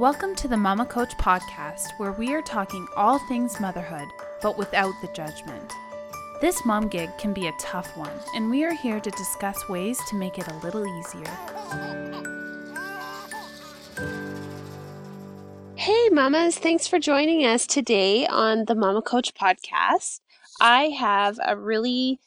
Welcome 0.00 0.34
to 0.36 0.48
the 0.48 0.56
Mama 0.56 0.86
Coach 0.86 1.14
podcast, 1.18 1.90
where 1.98 2.12
we 2.12 2.32
are 2.32 2.40
talking 2.40 2.86
all 2.96 3.18
things 3.28 3.60
motherhood, 3.60 4.08
but 4.40 4.56
without 4.56 4.94
the 5.02 5.08
judgment. 5.08 5.74
This 6.40 6.64
mom 6.64 6.88
gig 6.88 7.10
can 7.18 7.34
be 7.34 7.48
a 7.48 7.52
tough 7.60 7.94
one, 7.98 8.18
and 8.34 8.48
we 8.48 8.64
are 8.64 8.72
here 8.72 8.98
to 8.98 9.10
discuss 9.10 9.68
ways 9.68 10.00
to 10.08 10.16
make 10.16 10.38
it 10.38 10.48
a 10.48 10.56
little 10.60 10.86
easier. 10.86 11.30
Hey, 15.74 16.08
mamas, 16.08 16.56
thanks 16.56 16.88
for 16.88 16.98
joining 16.98 17.44
us 17.44 17.66
today 17.66 18.26
on 18.26 18.64
the 18.64 18.74
Mama 18.74 19.02
Coach 19.02 19.34
podcast. 19.34 20.20
I 20.62 20.84
have 20.98 21.38
a 21.44 21.58
really 21.58 22.20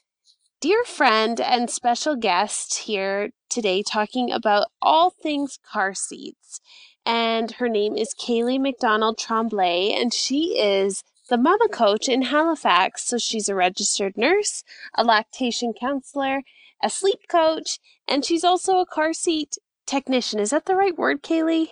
dear 0.62 0.84
friend 0.84 1.42
and 1.42 1.72
special 1.72 2.16
guest 2.16 2.84
here 2.84 3.32
today 3.50 3.82
talking 3.82 4.32
about 4.32 4.68
all 4.80 5.10
things 5.10 5.58
car 5.66 5.96
seats 5.96 6.62
and 7.06 7.52
her 7.54 7.70
name 7.70 7.96
is 7.96 8.14
Kaylee 8.14 8.60
McDonald 8.60 9.18
Tremblay, 9.18 9.92
and 9.94 10.14
she 10.14 10.58
is 10.60 11.04
the 11.30 11.38
mama 11.38 11.68
coach 11.70 12.08
in 12.08 12.24
Halifax. 12.24 13.06
So 13.06 13.18
she's 13.18 13.50
a 13.50 13.56
registered 13.56 14.18
nurse, 14.18 14.64
a 14.96 15.04
lactation 15.04 15.74
counselor, 15.74 16.42
a 16.82 16.90
sleep 16.90 17.20
coach, 17.30 17.80
and 18.08 18.24
she's 18.26 18.44
also 18.44 18.80
a 18.80 18.86
car 18.86 19.14
seat 19.14 19.58
technician. 19.86 20.40
Is 20.40 20.52
that 20.52 20.66
the 20.66 20.76
right 20.76 20.98
word, 20.98 21.24
Kaylee? 21.24 21.70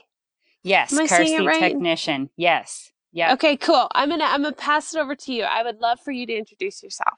Yes, 0.64 0.94
Am 0.94 1.00
I 1.00 1.08
car 1.08 1.26
seat 1.26 1.40
right? 1.40 1.60
technician. 1.60 2.30
Yes. 2.36 2.92
Yeah. 3.12 3.34
Okay, 3.34 3.58
cool. 3.58 3.88
I'm 3.94 4.10
gonna 4.10 4.24
I'm 4.26 4.44
gonna 4.44 4.56
pass 4.56 4.94
it 4.94 5.00
over 5.00 5.16
to 5.16 5.34
you. 5.34 5.44
I 5.44 5.64
would 5.64 5.80
love 5.80 6.00
for 6.00 6.12
you 6.12 6.26
to 6.28 6.34
introduce 6.34 6.82
yourself. 6.82 7.18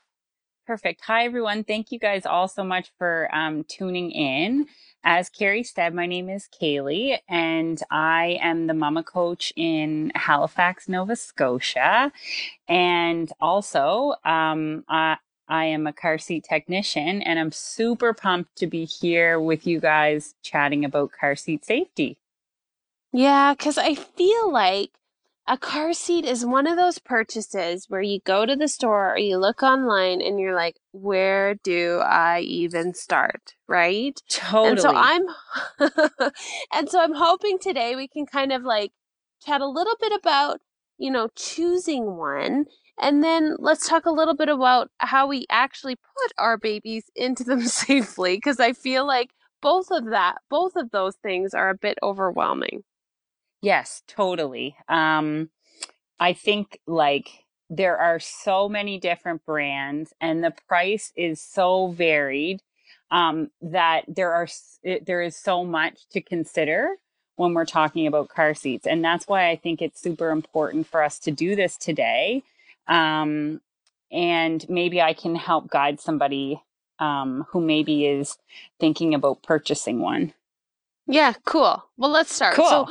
Perfect. 0.65 1.01
Hi, 1.07 1.25
everyone. 1.25 1.65
Thank 1.65 1.91
you 1.91 1.99
guys 1.99 2.25
all 2.25 2.47
so 2.47 2.63
much 2.63 2.89
for 2.97 3.27
um, 3.35 3.65
tuning 3.65 4.11
in. 4.11 4.65
As 5.03 5.27
Carrie 5.27 5.63
said, 5.63 5.93
my 5.93 6.05
name 6.05 6.29
is 6.29 6.47
Kaylee, 6.47 7.17
and 7.27 7.81
I 7.91 8.39
am 8.41 8.67
the 8.67 8.73
mama 8.73 9.03
coach 9.03 9.51
in 9.57 10.13
Halifax, 10.15 10.87
Nova 10.87 11.17
Scotia. 11.17 12.13
And 12.69 13.29
also, 13.41 14.15
um, 14.23 14.85
I, 14.87 15.17
I 15.49 15.65
am 15.65 15.85
a 15.85 15.91
car 15.91 16.17
seat 16.17 16.45
technician, 16.47 17.21
and 17.21 17.39
I'm 17.39 17.51
super 17.51 18.13
pumped 18.13 18.55
to 18.59 18.67
be 18.67 18.85
here 18.85 19.41
with 19.41 19.67
you 19.67 19.81
guys 19.81 20.33
chatting 20.43 20.85
about 20.85 21.11
car 21.11 21.35
seat 21.35 21.65
safety. 21.65 22.17
Yeah, 23.11 23.53
because 23.53 23.77
I 23.77 23.95
feel 23.95 24.49
like 24.49 24.91
a 25.47 25.57
car 25.57 25.93
seat 25.93 26.23
is 26.23 26.45
one 26.45 26.67
of 26.67 26.77
those 26.77 26.99
purchases 26.99 27.85
where 27.89 28.01
you 28.01 28.19
go 28.25 28.45
to 28.45 28.55
the 28.55 28.67
store 28.67 29.13
or 29.13 29.17
you 29.17 29.37
look 29.37 29.61
online 29.61 30.21
and 30.21 30.39
you're 30.39 30.55
like, 30.55 30.77
where 30.93 31.55
do 31.55 31.99
I 31.99 32.39
even 32.41 32.93
start? 32.93 33.53
Right? 33.67 34.21
Totally. 34.29 34.69
And 34.69 34.79
so 34.79 34.93
I'm 34.95 35.21
and 36.73 36.89
so 36.89 37.01
I'm 37.01 37.13
hoping 37.13 37.59
today 37.59 37.95
we 37.95 38.07
can 38.07 38.25
kind 38.25 38.53
of 38.53 38.63
like 38.63 38.91
chat 39.45 39.59
a 39.59 39.67
little 39.67 39.95
bit 39.99 40.13
about, 40.13 40.61
you 40.97 41.11
know, 41.11 41.27
choosing 41.35 42.17
one. 42.17 42.65
And 43.01 43.21
then 43.21 43.55
let's 43.59 43.87
talk 43.87 44.05
a 44.05 44.11
little 44.11 44.35
bit 44.35 44.49
about 44.49 44.91
how 44.99 45.27
we 45.27 45.45
actually 45.49 45.95
put 45.95 46.31
our 46.37 46.57
babies 46.57 47.03
into 47.15 47.43
them 47.43 47.61
safely. 47.67 48.39
Cause 48.39 48.61
I 48.61 48.71
feel 48.71 49.05
like 49.05 49.31
both 49.61 49.87
of 49.91 50.05
that, 50.11 50.35
both 50.49 50.77
of 50.77 50.91
those 50.91 51.15
things 51.17 51.53
are 51.53 51.69
a 51.69 51.77
bit 51.77 51.97
overwhelming. 52.01 52.83
Yes, 53.63 54.03
totally. 54.07 54.75
Um, 54.89 55.49
I 56.19 56.33
think 56.33 56.79
like 56.85 57.29
there 57.69 57.97
are 57.97 58.19
so 58.19 58.67
many 58.67 58.99
different 58.99 59.45
brands 59.45 60.13
and 60.19 60.43
the 60.43 60.53
price 60.67 61.13
is 61.15 61.41
so 61.41 61.87
varied 61.87 62.61
um, 63.09 63.51
that 63.61 64.03
there 64.07 64.33
are 64.33 64.47
there 65.05 65.21
is 65.21 65.37
so 65.37 65.63
much 65.63 66.07
to 66.09 66.21
consider 66.21 66.89
when 67.37 67.53
we're 67.53 67.65
talking 67.65 68.05
about 68.05 68.27
car 68.27 68.53
seats 68.53 68.85
and 68.85 69.03
that's 69.03 69.27
why 69.27 69.49
i 69.49 69.55
think 69.55 69.81
it's 69.81 69.99
super 69.99 70.29
important 70.29 70.85
for 70.85 71.01
us 71.01 71.17
to 71.19 71.31
do 71.31 71.55
this 71.55 71.77
today 71.77 72.43
um, 72.87 73.59
and 74.11 74.67
maybe 74.69 75.01
i 75.01 75.13
can 75.13 75.35
help 75.35 75.69
guide 75.69 75.99
somebody 75.99 76.61
um, 76.99 77.45
who 77.49 77.59
maybe 77.59 78.05
is 78.05 78.37
thinking 78.79 79.13
about 79.13 79.41
purchasing 79.41 79.99
one 79.99 80.33
yeah 81.07 81.33
cool 81.45 81.83
well 81.97 82.11
let's 82.11 82.33
start 82.33 82.55
cool. 82.55 82.69
so 82.69 82.89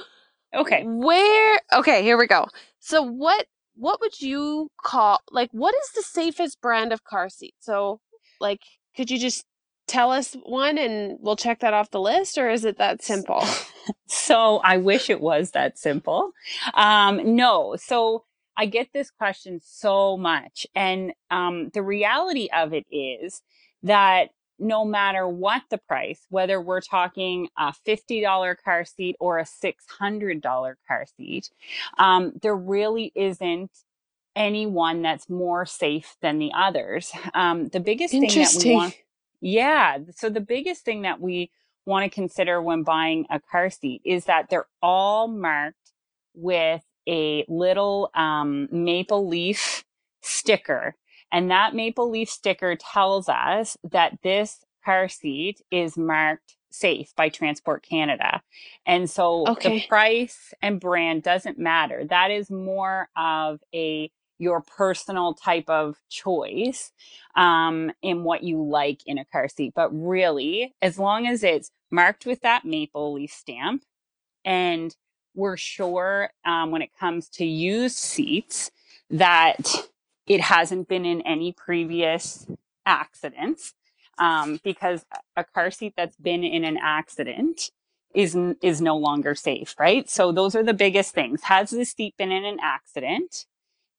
Okay. 0.54 0.84
Where 0.86 1.60
okay, 1.72 2.02
here 2.02 2.18
we 2.18 2.26
go. 2.26 2.46
So 2.80 3.02
what 3.02 3.46
what 3.74 4.00
would 4.00 4.20
you 4.20 4.70
call 4.82 5.20
like 5.30 5.50
what 5.52 5.74
is 5.74 5.92
the 5.92 6.02
safest 6.02 6.60
brand 6.60 6.92
of 6.92 7.04
car 7.04 7.28
seat? 7.28 7.54
So 7.60 8.00
like 8.40 8.60
could 8.96 9.10
you 9.10 9.18
just 9.18 9.44
tell 9.88 10.12
us 10.12 10.36
one 10.44 10.78
and 10.78 11.18
we'll 11.20 11.36
check 11.36 11.60
that 11.60 11.74
off 11.74 11.90
the 11.90 12.00
list 12.00 12.38
or 12.38 12.50
is 12.50 12.64
it 12.64 12.78
that 12.78 13.02
simple? 13.02 13.44
so 14.06 14.58
I 14.58 14.76
wish 14.76 15.08
it 15.10 15.20
was 15.20 15.52
that 15.52 15.78
simple. 15.78 16.32
Um 16.74 17.36
no. 17.36 17.76
So 17.78 18.24
I 18.56 18.66
get 18.66 18.88
this 18.92 19.10
question 19.10 19.60
so 19.62 20.18
much 20.18 20.66
and 20.74 21.12
um 21.30 21.70
the 21.72 21.82
reality 21.82 22.48
of 22.54 22.74
it 22.74 22.84
is 22.90 23.40
that 23.82 24.28
no 24.58 24.84
matter 24.84 25.26
what 25.28 25.62
the 25.70 25.78
price, 25.78 26.20
whether 26.28 26.60
we're 26.60 26.80
talking 26.80 27.48
a 27.58 27.72
$50 27.86 28.56
car 28.64 28.84
seat 28.84 29.16
or 29.20 29.38
a 29.38 29.44
$600 29.44 30.74
car 30.86 31.06
seat, 31.16 31.50
um, 31.98 32.32
there 32.42 32.56
really 32.56 33.12
isn't 33.14 33.70
any 34.36 34.66
one 34.66 35.02
that's 35.02 35.28
more 35.28 35.66
safe 35.66 36.16
than 36.22 36.38
the 36.38 36.52
others. 36.56 37.12
Um, 37.34 37.68
the 37.68 37.80
biggest 37.80 38.20
thing 38.20 38.36
that 38.36 38.54
we 38.56 38.70
want, 38.70 38.94
yeah. 39.40 39.98
So 40.16 40.30
the 40.30 40.40
biggest 40.40 40.84
thing 40.84 41.02
that 41.02 41.20
we 41.20 41.50
want 41.86 42.04
to 42.04 42.14
consider 42.14 42.62
when 42.62 42.82
buying 42.82 43.26
a 43.30 43.40
car 43.40 43.70
seat 43.70 44.02
is 44.04 44.26
that 44.26 44.48
they're 44.50 44.68
all 44.82 45.28
marked 45.28 45.92
with 46.34 46.82
a 47.08 47.44
little 47.48 48.10
um, 48.14 48.68
maple 48.70 49.26
leaf 49.26 49.84
sticker 50.22 50.94
and 51.32 51.50
that 51.50 51.74
maple 51.74 52.10
leaf 52.10 52.28
sticker 52.28 52.76
tells 52.76 53.28
us 53.28 53.76
that 53.90 54.18
this 54.22 54.64
car 54.84 55.08
seat 55.08 55.62
is 55.70 55.96
marked 55.96 56.56
safe 56.70 57.14
by 57.16 57.28
Transport 57.28 57.82
Canada. 57.82 58.42
And 58.86 59.08
so 59.08 59.46
okay. 59.48 59.80
the 59.80 59.86
price 59.86 60.54
and 60.62 60.80
brand 60.80 61.22
doesn't 61.22 61.58
matter. 61.58 62.04
That 62.04 62.30
is 62.30 62.50
more 62.50 63.08
of 63.16 63.60
a 63.74 64.10
your 64.38 64.60
personal 64.60 65.34
type 65.34 65.68
of 65.70 65.96
choice 66.10 66.90
um, 67.36 67.92
in 68.02 68.24
what 68.24 68.42
you 68.42 68.60
like 68.60 69.00
in 69.06 69.16
a 69.16 69.24
car 69.26 69.48
seat. 69.48 69.72
But 69.74 69.90
really, 69.92 70.74
as 70.82 70.98
long 70.98 71.28
as 71.28 71.44
it's 71.44 71.70
marked 71.92 72.26
with 72.26 72.40
that 72.40 72.64
maple 72.64 73.12
leaf 73.12 73.32
stamp 73.32 73.84
and 74.44 74.94
we're 75.34 75.56
sure 75.56 76.30
um, 76.44 76.72
when 76.72 76.82
it 76.82 76.90
comes 76.98 77.28
to 77.28 77.44
used 77.44 77.96
seats 77.96 78.70
that 79.10 79.88
it 80.26 80.40
hasn't 80.40 80.88
been 80.88 81.04
in 81.04 81.20
any 81.22 81.52
previous 81.52 82.46
accidents 82.86 83.74
um, 84.18 84.60
because 84.62 85.04
a 85.36 85.44
car 85.44 85.70
seat 85.70 85.94
that's 85.96 86.16
been 86.16 86.44
in 86.44 86.64
an 86.64 86.78
accident 86.80 87.70
is 88.14 88.36
is 88.62 88.80
no 88.80 88.96
longer 88.96 89.34
safe, 89.34 89.74
right? 89.78 90.08
So 90.08 90.32
those 90.32 90.54
are 90.54 90.62
the 90.62 90.74
biggest 90.74 91.14
things. 91.14 91.44
Has 91.44 91.70
the 91.70 91.84
seat 91.84 92.14
been 92.18 92.30
in 92.30 92.44
an 92.44 92.58
accident? 92.62 93.46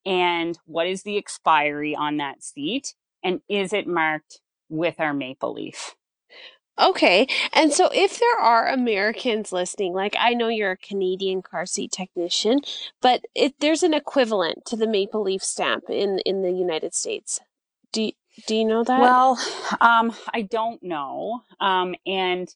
And 0.06 0.60
what 0.66 0.86
is 0.88 1.04
the 1.04 1.18
expiry 1.18 1.96
on 1.96 2.18
that 2.18 2.44
seat? 2.44 2.94
And 3.24 3.42
is 3.48 3.74
it 3.74 3.88
marked 3.88 4.42
with 4.70 5.00
our 5.00 5.14
maple 5.14 5.54
leaf? 5.54 5.96
Okay. 6.80 7.28
And 7.54 7.72
so 7.72 7.90
if 7.94 8.20
there 8.20 8.40
are 8.40 8.68
Americans 8.68 9.52
listening, 9.52 9.94
like 9.94 10.16
I 10.20 10.34
know 10.34 10.48
you're 10.48 10.72
a 10.72 10.78
Canadian 10.78 11.42
car 11.42 11.66
seat 11.66 11.92
technician, 11.92 12.62
but 13.02 13.26
it, 13.36 13.56
there's 13.60 13.84
an 13.84 13.94
equivalent 13.94 14.66
to 14.66 14.76
the 14.76 14.88
maple 14.88 15.22
leaf 15.22 15.44
stamp 15.44 15.86
in 15.90 16.20
in 16.26 16.42
the 16.42 16.52
United 16.52 16.96
States. 16.96 17.40
Do 17.92 18.12
do 18.48 18.56
you 18.56 18.66
know 18.66 18.84
that? 18.84 19.00
Well, 19.00 19.40
um, 19.82 20.14
I 20.34 20.42
don't 20.42 20.82
know. 20.82 21.44
Um, 21.60 21.94
and 22.08 22.50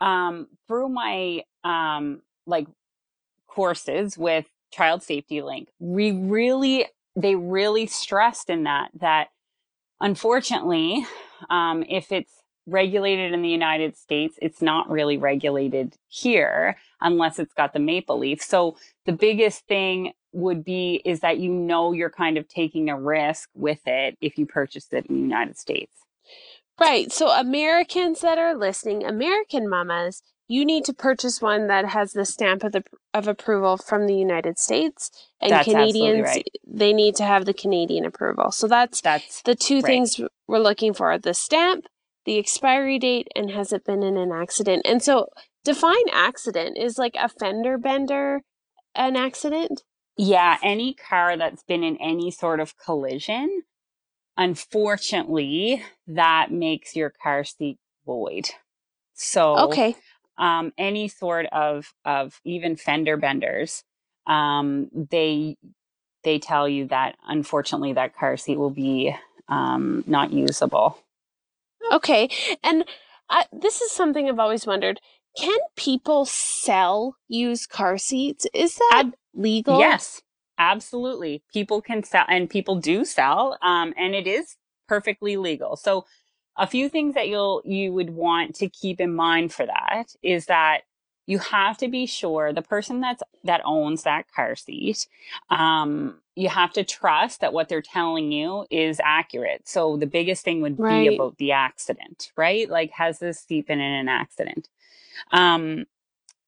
um, 0.00 0.48
through 0.66 0.88
my 0.88 1.42
um, 1.62 2.22
like 2.46 2.66
courses 3.46 4.16
with 4.16 4.46
Child 4.72 5.02
Safety 5.02 5.42
Link, 5.42 5.68
we 5.78 6.12
really 6.12 6.86
they 7.14 7.34
really 7.34 7.86
stressed 7.86 8.48
in 8.48 8.62
that 8.62 8.90
that 8.98 9.28
unfortunately, 10.00 11.04
um, 11.50 11.84
if 11.86 12.10
it's 12.10 12.41
regulated 12.66 13.32
in 13.32 13.42
the 13.42 13.48
United 13.48 13.96
States. 13.96 14.38
It's 14.40 14.62
not 14.62 14.90
really 14.90 15.16
regulated 15.16 15.96
here 16.08 16.76
unless 17.00 17.38
it's 17.38 17.54
got 17.54 17.72
the 17.72 17.80
maple 17.80 18.18
leaf. 18.18 18.42
So 18.42 18.76
the 19.06 19.12
biggest 19.12 19.66
thing 19.66 20.12
would 20.32 20.64
be 20.64 21.02
is 21.04 21.20
that 21.20 21.38
you 21.38 21.50
know 21.50 21.92
you're 21.92 22.10
kind 22.10 22.38
of 22.38 22.48
taking 22.48 22.88
a 22.88 22.98
risk 22.98 23.50
with 23.54 23.80
it 23.86 24.16
if 24.20 24.38
you 24.38 24.46
purchase 24.46 24.86
it 24.92 25.06
in 25.06 25.16
the 25.16 25.20
United 25.20 25.58
States. 25.58 25.92
Right. 26.80 27.12
So 27.12 27.28
Americans 27.28 28.20
that 28.22 28.38
are 28.38 28.54
listening, 28.54 29.04
American 29.04 29.68
mamas, 29.68 30.22
you 30.48 30.64
need 30.64 30.84
to 30.86 30.92
purchase 30.92 31.40
one 31.40 31.66
that 31.68 31.86
has 31.86 32.12
the 32.12 32.24
stamp 32.24 32.64
of 32.64 32.72
the 32.72 32.82
of 33.14 33.28
approval 33.28 33.76
from 33.76 34.06
the 34.06 34.14
United 34.14 34.58
States, 34.58 35.10
and 35.40 35.52
that's 35.52 35.64
Canadians 35.64 36.26
right. 36.26 36.46
they 36.66 36.92
need 36.92 37.14
to 37.16 37.24
have 37.24 37.44
the 37.44 37.54
Canadian 37.54 38.04
approval. 38.04 38.50
So 38.50 38.68
that's 38.68 39.00
that's 39.00 39.42
the 39.42 39.54
two 39.54 39.76
right. 39.76 39.84
things 39.84 40.20
we're 40.46 40.58
looking 40.58 40.92
for: 40.92 41.16
the 41.18 41.34
stamp 41.34 41.86
the 42.24 42.38
expiry 42.38 42.98
date, 42.98 43.28
and 43.34 43.50
has 43.50 43.72
it 43.72 43.84
been 43.84 44.02
in 44.02 44.16
an 44.16 44.32
accident? 44.32 44.82
And 44.84 45.02
so 45.02 45.28
define 45.64 46.08
accident 46.12 46.78
is 46.78 46.98
like 46.98 47.14
a 47.18 47.28
fender 47.28 47.78
bender, 47.78 48.42
an 48.94 49.16
accident? 49.16 49.82
Yeah, 50.16 50.58
any 50.62 50.94
car 50.94 51.36
that's 51.36 51.62
been 51.62 51.82
in 51.82 51.96
any 51.96 52.30
sort 52.30 52.60
of 52.60 52.76
collision, 52.76 53.62
unfortunately, 54.36 55.82
that 56.06 56.50
makes 56.50 56.94
your 56.94 57.10
car 57.10 57.44
seat 57.44 57.78
void. 58.04 58.50
So, 59.14 59.56
Okay. 59.58 59.96
um, 60.38 60.72
any 60.76 61.08
sort 61.08 61.46
of 61.46 61.92
of 62.04 62.40
even 62.44 62.76
fender 62.76 63.16
benders, 63.16 63.84
um, 64.26 64.88
they 65.10 65.56
they 66.24 66.38
tell 66.38 66.68
you 66.68 66.86
that 66.88 67.16
unfortunately 67.26 67.94
that 67.94 68.16
car 68.16 68.36
seat 68.36 68.58
will 68.58 68.70
be 68.70 69.14
um, 69.48 70.04
not 70.06 70.32
usable. 70.32 70.98
Okay. 71.90 72.28
And 72.62 72.84
I, 73.28 73.46
this 73.52 73.80
is 73.80 73.90
something 73.90 74.28
I've 74.28 74.38
always 74.38 74.66
wondered. 74.66 75.00
Can 75.36 75.58
people 75.76 76.26
sell 76.26 77.16
used 77.28 77.70
car 77.70 77.98
seats? 77.98 78.46
Is 78.52 78.76
that 78.76 79.04
Ab- 79.06 79.14
legal? 79.34 79.78
Yes, 79.78 80.22
absolutely. 80.58 81.42
People 81.52 81.80
can 81.80 82.02
sell, 82.02 82.26
and 82.28 82.50
people 82.50 82.76
do 82.76 83.04
sell, 83.04 83.56
um, 83.62 83.94
and 83.96 84.14
it 84.14 84.26
is 84.26 84.56
perfectly 84.88 85.36
legal. 85.36 85.76
So, 85.76 86.04
a 86.58 86.66
few 86.66 86.90
things 86.90 87.14
that 87.14 87.28
you'll 87.28 87.62
you 87.64 87.92
would 87.94 88.10
want 88.10 88.54
to 88.56 88.68
keep 88.68 89.00
in 89.00 89.14
mind 89.14 89.54
for 89.54 89.64
that 89.64 90.14
is 90.22 90.46
that 90.46 90.82
you 91.26 91.38
have 91.38 91.78
to 91.78 91.88
be 91.88 92.04
sure 92.04 92.52
the 92.52 92.62
person 92.62 93.00
that's 93.00 93.22
that 93.44 93.62
owns 93.64 94.02
that 94.02 94.26
car 94.34 94.54
seat 94.54 95.06
um, 95.48 96.20
you 96.36 96.48
have 96.48 96.72
to 96.72 96.84
trust 96.84 97.40
that 97.40 97.52
what 97.52 97.68
they're 97.68 97.82
telling 97.82 98.32
you 98.32 98.66
is 98.70 99.00
accurate 99.04 99.68
so 99.68 99.96
the 99.96 100.06
biggest 100.06 100.44
thing 100.44 100.60
would 100.62 100.78
Right. 100.78 101.08
be 101.08 101.14
about 101.14 101.36
the 101.38 101.52
accident 101.52 102.32
right 102.36 102.68
like 102.70 102.90
has 102.92 103.18
this 103.18 103.40
seat 103.40 103.66
been 103.66 103.80
in 103.80 103.92
an 103.92 104.08
accident 104.08 104.68
um, 105.32 105.86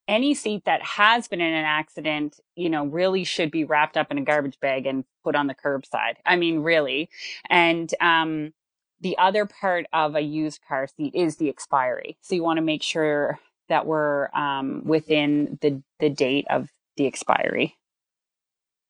any 0.08 0.34
seat 0.34 0.64
that 0.66 0.82
has 0.82 1.28
been 1.28 1.40
in 1.40 1.54
an 1.54 1.64
accident 1.64 2.40
you 2.56 2.70
know 2.70 2.86
really 2.86 3.24
should 3.24 3.50
be 3.50 3.64
wrapped 3.64 3.96
up 3.96 4.10
in 4.10 4.18
a 4.18 4.22
garbage 4.22 4.58
bag 4.60 4.86
and 4.86 5.04
put 5.22 5.34
on 5.34 5.46
the 5.46 5.54
curbside 5.54 6.14
i 6.26 6.36
mean 6.36 6.60
really 6.60 7.08
and 7.50 7.94
um, 8.00 8.52
the 9.00 9.16
other 9.18 9.46
part 9.46 9.86
of 9.92 10.14
a 10.14 10.20
used 10.20 10.60
car 10.66 10.86
seat 10.86 11.14
is 11.14 11.36
the 11.36 11.48
expiry 11.48 12.16
so 12.22 12.34
you 12.34 12.42
want 12.42 12.56
to 12.58 12.62
make 12.62 12.82
sure 12.82 13.38
that 13.68 13.86
we're 13.86 14.28
um, 14.34 14.82
within 14.84 15.58
the 15.60 15.82
the 16.00 16.10
date 16.10 16.46
of 16.50 16.68
the 16.96 17.06
expiry. 17.06 17.76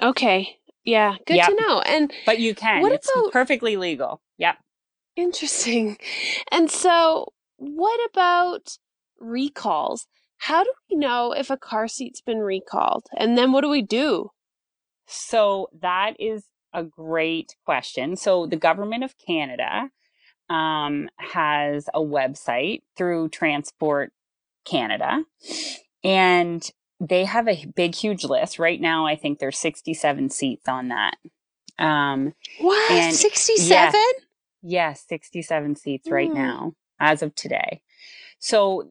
Okay. 0.03 0.59
Yeah. 0.85 1.17
Good 1.27 1.37
Yep. 1.37 1.49
to 1.49 1.55
know. 1.57 1.81
And 1.81 2.13
But 2.27 2.39
you 2.39 2.55
can. 2.55 2.83
What 2.83 2.93
it's 2.93 3.11
about- 3.15 3.33
perfectly 3.33 3.77
legal. 3.77 4.21
Yep. 4.39 4.57
interesting. 5.17 5.97
And 6.51 6.71
so, 6.71 7.33
what 7.57 8.01
about 8.11 8.77
recalls? 9.21 10.07
How 10.39 10.65
do 10.65 10.73
we 10.91 10.97
know 10.97 11.33
if 11.33 11.51
a 11.51 11.57
car 11.57 11.87
seat's 11.89 12.21
been 12.21 12.41
recalled? 12.41 13.07
And 13.17 13.39
then 13.39 13.53
what 13.53 13.61
do 13.63 13.69
we 13.71 13.81
do? 13.83 14.31
So 15.07 15.69
that 15.81 16.15
is 16.19 16.45
a 16.73 16.83
great 16.83 17.55
question. 17.65 18.17
So 18.17 18.47
the 18.47 18.57
government 18.57 19.05
of 19.05 19.15
Canada 19.25 19.91
um, 20.51 21.09
has 21.19 21.89
a 21.95 22.01
website 22.01 22.83
through 22.97 23.29
Transport 23.31 24.13
Canada, 24.67 25.23
and 26.03 26.69
they 27.01 27.25
have 27.25 27.49
a 27.49 27.67
big, 27.67 27.95
huge 27.95 28.25
list 28.25 28.59
right 28.59 28.81
now. 28.81 29.07
I 29.07 29.17
think 29.17 29.39
there's 29.39 29.59
67 29.59 30.31
seats 30.31 30.69
on 30.69 30.89
that. 30.89 31.17
Um, 31.79 32.35
What? 32.61 32.91
And- 32.93 33.15
67? 33.15 34.01
Yes, 34.63 35.05
67 35.09 35.77
seats 35.77 36.09
right 36.11 36.31
Mm. 36.31 36.35
now 36.35 36.73
as 36.99 37.23
of 37.23 37.35
today. 37.35 37.83
So 38.39 38.91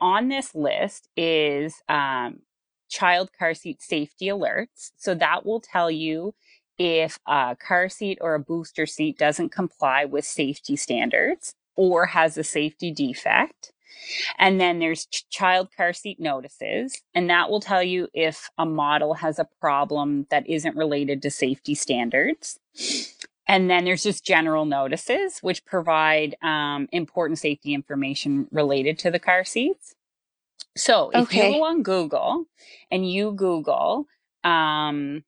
on 0.00 0.28
this 0.28 0.54
list 0.54 1.08
is 1.16 1.74
um, 1.88 2.40
child 2.88 3.30
car 3.38 3.54
seat 3.54 3.82
safety 3.82 4.26
alerts. 4.26 4.92
So 4.96 5.14
that 5.14 5.44
will 5.44 5.60
tell 5.60 5.90
you 5.90 6.34
if 6.78 7.18
a 7.26 7.56
car 7.60 7.88
seat 7.88 8.18
or 8.20 8.34
a 8.34 8.40
booster 8.40 8.86
seat 8.86 9.18
doesn't 9.18 9.50
comply 9.50 10.04
with 10.04 10.24
safety 10.24 10.76
standards 10.76 11.54
or 11.76 12.06
has 12.06 12.38
a 12.38 12.44
safety 12.44 12.92
defect. 12.92 13.72
And 14.38 14.60
then 14.60 14.78
there's 14.78 15.06
ch- 15.06 15.28
child 15.30 15.68
car 15.76 15.92
seat 15.92 16.20
notices, 16.20 17.02
and 17.14 17.30
that 17.30 17.50
will 17.50 17.60
tell 17.60 17.82
you 17.82 18.08
if 18.14 18.50
a 18.58 18.66
model 18.66 19.14
has 19.14 19.38
a 19.38 19.48
problem 19.60 20.26
that 20.30 20.48
isn't 20.48 20.76
related 20.76 21.22
to 21.22 21.30
safety 21.30 21.74
standards. 21.74 22.58
And 23.46 23.70
then 23.70 23.84
there's 23.84 24.02
just 24.02 24.24
general 24.24 24.66
notices, 24.66 25.38
which 25.40 25.64
provide 25.64 26.36
um, 26.42 26.88
important 26.92 27.38
safety 27.38 27.74
information 27.74 28.46
related 28.50 28.98
to 29.00 29.10
the 29.10 29.18
car 29.18 29.44
seats. 29.44 29.94
So 30.76 31.10
if 31.10 31.20
Okay. 31.20 31.46
you 31.52 31.60
go 31.60 31.64
on 31.64 31.82
Google 31.82 32.44
and 32.90 33.10
you 33.10 33.32
Google 33.32 34.06
um, 34.44 35.24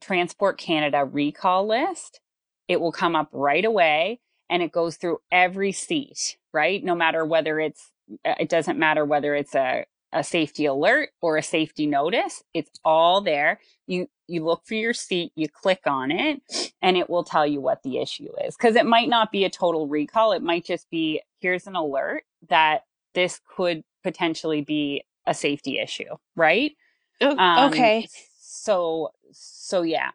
Transport 0.00 0.58
Canada 0.58 1.04
recall 1.04 1.66
list, 1.66 2.20
it 2.68 2.80
will 2.80 2.92
come 2.92 3.16
up 3.16 3.28
right 3.32 3.64
away 3.64 4.20
and 4.50 4.62
it 4.62 4.72
goes 4.72 4.96
through 4.96 5.18
every 5.32 5.72
seat, 5.72 6.36
right? 6.52 6.82
No 6.84 6.94
matter 6.94 7.24
whether 7.24 7.60
it's, 7.60 7.90
uh, 8.24 8.34
it 8.40 8.48
doesn't 8.48 8.78
matter 8.78 9.04
whether 9.04 9.34
it's 9.34 9.54
a, 9.54 9.86
a 10.12 10.24
safety 10.24 10.66
alert 10.66 11.10
or 11.22 11.36
a 11.36 11.42
safety 11.42 11.86
notice, 11.86 12.42
it's 12.54 12.70
all 12.84 13.20
there. 13.20 13.60
You, 13.86 14.08
you 14.28 14.44
look 14.44 14.62
for 14.66 14.74
your 14.74 14.94
seat, 14.94 15.32
you 15.36 15.48
click 15.48 15.82
on 15.86 16.10
it, 16.10 16.40
and 16.82 16.96
it 16.96 17.10
will 17.10 17.24
tell 17.24 17.46
you 17.46 17.60
what 17.60 17.82
the 17.82 17.98
issue 17.98 18.28
is. 18.46 18.56
Cause 18.56 18.76
it 18.76 18.86
might 18.86 19.08
not 19.08 19.32
be 19.32 19.44
a 19.44 19.50
total 19.50 19.88
recall. 19.88 20.32
It 20.32 20.42
might 20.42 20.64
just 20.64 20.88
be, 20.90 21.22
here's 21.40 21.66
an 21.66 21.76
alert 21.76 22.24
that 22.48 22.84
this 23.14 23.40
could 23.56 23.84
potentially 24.02 24.62
be 24.62 25.04
a 25.26 25.34
safety 25.34 25.78
issue, 25.80 26.16
right? 26.36 26.72
O- 27.20 27.38
Um, 27.38 27.66
okay. 27.68 28.08
So, 28.40 29.10
so 29.32 29.82
yeah. 29.82 30.10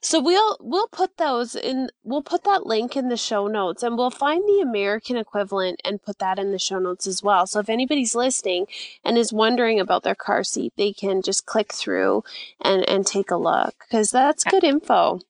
So 0.00 0.20
we'll 0.20 0.56
we'll 0.60 0.88
put 0.88 1.16
those 1.16 1.54
in 1.54 1.90
we'll 2.04 2.22
put 2.22 2.44
that 2.44 2.66
link 2.66 2.96
in 2.96 3.08
the 3.08 3.16
show 3.16 3.46
notes 3.46 3.82
and 3.82 3.96
we'll 3.96 4.10
find 4.10 4.42
the 4.44 4.60
American 4.60 5.16
equivalent 5.16 5.80
and 5.84 6.02
put 6.02 6.18
that 6.18 6.38
in 6.38 6.52
the 6.52 6.58
show 6.58 6.78
notes 6.78 7.06
as 7.06 7.22
well. 7.22 7.46
So 7.46 7.60
if 7.60 7.68
anybody's 7.68 8.14
listening 8.14 8.66
and 9.04 9.18
is 9.18 9.32
wondering 9.32 9.80
about 9.80 10.02
their 10.02 10.14
car 10.14 10.44
seat, 10.44 10.72
they 10.76 10.92
can 10.92 11.22
just 11.22 11.46
click 11.46 11.72
through 11.72 12.24
and 12.60 12.88
and 12.88 13.06
take 13.06 13.30
a 13.30 13.36
look 13.36 13.74
cuz 13.90 14.10
that's 14.10 14.44
good 14.44 14.64
info. 14.64 15.20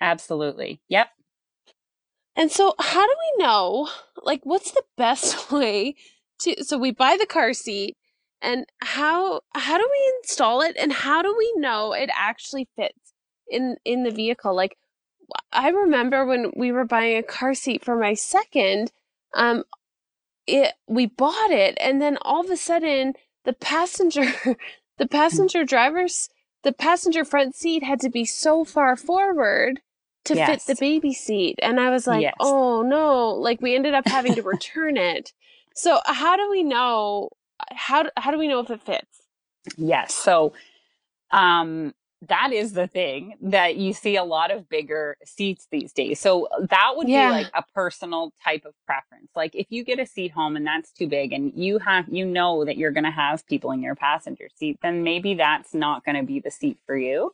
Absolutely. 0.00 0.80
Yep. 0.88 1.08
And 2.36 2.50
so 2.50 2.74
how 2.78 3.06
do 3.06 3.14
we 3.18 3.44
know 3.44 3.88
like 4.22 4.40
what's 4.44 4.72
the 4.72 4.84
best 4.96 5.50
way 5.52 5.94
to 6.40 6.64
so 6.64 6.78
we 6.78 6.90
buy 6.90 7.16
the 7.18 7.26
car 7.26 7.52
seat 7.52 7.96
and 8.42 8.66
how 8.80 9.40
how 9.54 9.78
do 9.78 9.88
we 9.90 10.14
install 10.18 10.60
it 10.60 10.76
and 10.78 10.92
how 10.92 11.22
do 11.22 11.34
we 11.36 11.52
know 11.56 11.92
it 11.92 12.10
actually 12.14 12.68
fits 12.76 13.03
in 13.48 13.76
in 13.84 14.02
the 14.02 14.10
vehicle 14.10 14.54
like 14.54 14.76
I 15.52 15.70
remember 15.70 16.24
when 16.26 16.52
we 16.56 16.72
were 16.72 16.84
buying 16.84 17.16
a 17.16 17.22
car 17.22 17.54
seat 17.54 17.84
for 17.84 17.96
my 17.96 18.14
second 18.14 18.92
um 19.34 19.64
it 20.46 20.74
we 20.86 21.06
bought 21.06 21.50
it 21.50 21.76
and 21.80 22.00
then 22.00 22.18
all 22.22 22.44
of 22.44 22.50
a 22.50 22.56
sudden 22.56 23.14
the 23.44 23.52
passenger 23.52 24.26
the 24.98 25.08
passenger 25.08 25.64
driver's 25.64 26.28
the 26.62 26.72
passenger 26.72 27.24
front 27.24 27.54
seat 27.54 27.82
had 27.82 28.00
to 28.00 28.10
be 28.10 28.24
so 28.24 28.64
far 28.64 28.96
forward 28.96 29.80
to 30.24 30.34
Yes. 30.34 30.64
fit 30.64 30.76
the 30.76 30.80
baby 30.80 31.12
seat 31.12 31.58
and 31.62 31.78
I 31.78 31.90
was 31.90 32.06
like 32.06 32.22
Yes. 32.22 32.34
oh 32.40 32.82
no 32.82 33.30
like 33.30 33.60
we 33.60 33.74
ended 33.74 33.94
up 33.94 34.06
having 34.06 34.34
to 34.36 34.42
return 34.54 34.96
it 34.96 35.32
so 35.74 36.00
how 36.06 36.36
do 36.36 36.50
we 36.50 36.62
know 36.62 37.30
how 37.72 38.04
how 38.16 38.30
do 38.30 38.38
we 38.38 38.48
know 38.48 38.60
if 38.60 38.70
it 38.70 38.82
fits 38.82 39.20
Yes. 39.78 40.14
So, 40.14 40.52
um, 41.30 41.94
that 42.28 42.52
is 42.52 42.72
the 42.72 42.86
thing 42.86 43.34
that 43.42 43.76
you 43.76 43.92
see 43.92 44.16
a 44.16 44.24
lot 44.24 44.50
of 44.50 44.68
bigger 44.68 45.16
seats 45.24 45.68
these 45.70 45.92
days. 45.92 46.20
So 46.20 46.48
that 46.70 46.94
would 46.96 47.08
Yeah. 47.08 47.28
be 47.28 47.32
like 47.32 47.50
a 47.54 47.64
personal 47.74 48.32
type 48.44 48.64
of 48.64 48.74
preference. 48.86 49.30
Like 49.36 49.54
if 49.54 49.66
you 49.70 49.84
get 49.84 49.98
a 50.00 50.06
seat 50.06 50.32
home 50.32 50.56
and 50.56 50.66
that's 50.66 50.92
too 50.92 51.08
big 51.08 51.32
and 51.32 51.52
you 51.54 51.78
have, 51.78 52.06
you 52.08 52.26
know 52.26 52.64
that 52.64 52.76
you're 52.78 52.92
going 52.92 53.04
to 53.04 53.10
have 53.10 53.46
people 53.46 53.72
in 53.72 53.82
your 53.82 53.94
passenger 53.96 54.48
seat, 54.54 54.78
then 54.82 55.02
maybe 55.04 55.34
that's 55.34 55.74
not 55.74 56.04
going 56.04 56.16
to 56.16 56.24
be 56.24 56.40
the 56.40 56.50
seat 56.50 56.78
for 56.86 56.96
you. 56.96 57.32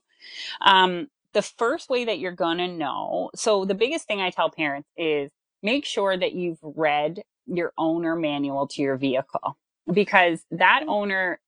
Um, 0.62 1.09
the 1.35 1.42
first 1.42 1.90
way 1.90 2.04
that 2.06 2.18
you're 2.18 2.32
going 2.32 2.59
to 2.59 2.68
know. 2.68 3.30
So 3.35 3.64
the 3.64 3.75
biggest 3.75 4.06
thing 4.06 4.20
I 4.20 4.30
tell 4.30 4.50
parents 4.50 4.88
is 4.97 5.30
make 5.62 5.85
sure 5.85 6.16
that 6.16 6.32
you've 6.35 6.59
read 6.62 7.23
your 7.47 7.73
owner 7.78 8.16
manual 8.16 8.66
to 8.68 8.82
your 8.82 8.97
vehicle 8.97 9.56
because 9.92 10.44
that 10.50 10.85
owner 10.88 11.40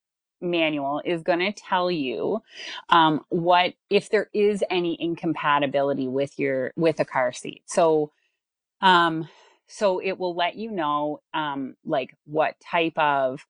manual 0.42 1.02
is 1.04 1.22
going 1.22 1.40
to 1.40 1.52
tell 1.52 1.90
you 1.90 2.42
um, 2.90 3.25
what 3.30 3.75
if 3.90 4.11
there 4.11 4.28
is 4.34 4.64
any 4.70 4.96
incompatibility 5.00 6.08
with 6.08 6.38
your 6.38 6.72
with 6.76 7.00
a 7.00 7.06
car 7.06 7.32
seat. 7.32 7.62
So 7.66 8.12
um 8.80 9.28
so 9.68 10.00
it 10.00 10.18
will 10.18 10.34
let 10.37 10.56
you 10.56 10.70
know 10.70 11.20
um 11.34 11.76
like 11.84 12.16
what 12.26 12.56
type 12.61 12.99
of 12.99 13.46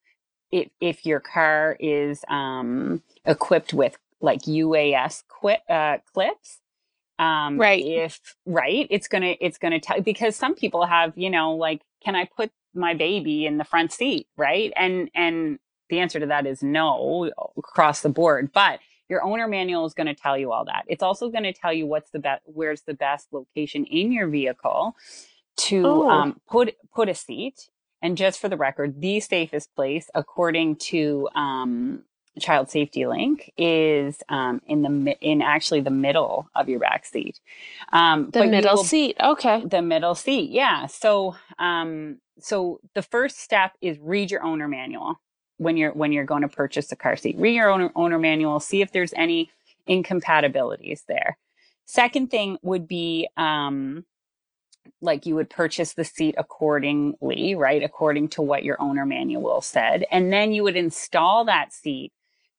if 0.51 0.69
if 0.81 1.05
your 1.05 1.21
car 1.21 1.77
is 1.79 2.23
um 2.29 3.03
equipped 3.25 3.73
with 3.73 3.97
like 4.21 4.41
UAS 4.43 5.23
qui- 5.29 5.57
uh, 5.69 5.99
clips 6.13 6.59
um 7.19 7.59
Right. 7.59 7.81
if 7.81 8.19
right 8.45 8.87
it's 8.89 9.07
gonna 9.07 9.35
it's 9.41 9.57
gonna 9.59 9.79
tell 9.79 10.01
because 10.01 10.35
some 10.35 10.55
people 10.55 10.85
have 10.85 11.13
you 11.17 11.29
know 11.29 11.53
like 11.55 11.81
can 12.03 12.15
i 12.15 12.25
put 12.37 12.51
my 12.75 12.93
baby 12.93 13.45
in 13.45 13.57
the 13.57 13.63
front 13.63 13.91
seat? 13.91 14.27
Right? 14.37 14.73
And 14.75 15.09
and 15.15 15.59
the 15.93 15.99
answer 15.99 16.19
to 16.19 16.25
that 16.27 16.45
is 16.45 16.63
no 16.63 17.31
across 17.57 18.01
the 18.01 18.09
board. 18.09 18.51
But 18.53 18.79
your 19.09 19.23
owner 19.23 19.47
manual 19.47 19.85
is 19.85 19.93
going 19.93 20.07
to 20.07 20.15
tell 20.15 20.37
you 20.37 20.51
all 20.51 20.65
that. 20.65 20.83
It's 20.87 21.03
also 21.03 21.29
going 21.29 21.43
to 21.43 21.53
tell 21.53 21.73
you 21.73 21.85
what's 21.85 22.09
the 22.11 22.19
best, 22.19 22.41
where's 22.45 22.81
the 22.81 22.93
best 22.93 23.27
location 23.31 23.85
in 23.85 24.11
your 24.11 24.27
vehicle 24.27 24.95
to 25.67 25.85
Oh. 25.85 26.09
um, 26.09 26.39
put 26.49 26.75
put 26.95 27.09
a 27.09 27.13
seat. 27.15 27.69
And 28.01 28.17
just 28.17 28.39
for 28.41 28.49
the 28.49 28.57
record, 28.57 28.99
the 28.99 29.19
safest 29.21 29.73
place, 29.75 30.09
according 30.13 30.75
to 30.91 31.29
um, 31.35 32.03
Child 32.39 32.69
Safety 32.69 33.05
Link, 33.05 33.49
is 33.57 34.17
um, 34.27 34.61
in 34.65 34.81
the 34.81 35.15
in 35.21 35.41
actually 35.41 35.81
the 35.81 35.91
middle 35.91 36.49
of 36.55 36.67
your 36.67 36.79
back 36.79 37.05
seat. 37.05 37.39
Um, 37.93 38.29
The 38.31 38.45
middle 38.45 38.75
will- 38.77 38.83
seat. 38.83 39.15
Okay. 39.23 39.63
the 39.65 39.81
middle 39.81 40.15
seat 40.15 40.49
yeah 40.49 40.87
so 40.87 41.35
um 41.59 42.17
so 42.39 42.79
the 42.95 43.03
first 43.03 43.39
step 43.39 43.71
is 43.81 43.97
read 44.01 44.31
your 44.31 44.43
owner 44.43 44.67
manual 44.67 45.19
when 45.57 45.77
you're 45.77 45.91
when 45.91 46.11
you're 46.11 46.25
going 46.25 46.41
to 46.41 46.47
purchase 46.47 46.91
a 46.91 46.95
car 46.95 47.15
seat 47.15 47.35
read 47.37 47.55
your 47.55 47.69
owner 47.69 47.91
owner 47.95 48.19
manual 48.19 48.59
see 48.59 48.81
if 48.81 48.91
there's 48.91 49.13
any 49.15 49.49
incompatibilities 49.87 51.03
there 51.07 51.37
second 51.85 52.29
thing 52.29 52.57
would 52.61 52.87
be 52.87 53.27
um 53.37 54.05
like 55.01 55.25
you 55.25 55.35
would 55.35 55.49
purchase 55.49 55.93
the 55.93 56.03
seat 56.05 56.35
accordingly 56.37 57.55
right 57.55 57.83
according 57.83 58.27
to 58.27 58.41
what 58.41 58.63
your 58.63 58.81
owner 58.81 59.05
manual 59.05 59.61
said 59.61 60.05
and 60.11 60.31
then 60.31 60.53
you 60.53 60.63
would 60.63 60.75
install 60.75 61.45
that 61.45 61.73
seat 61.73 62.11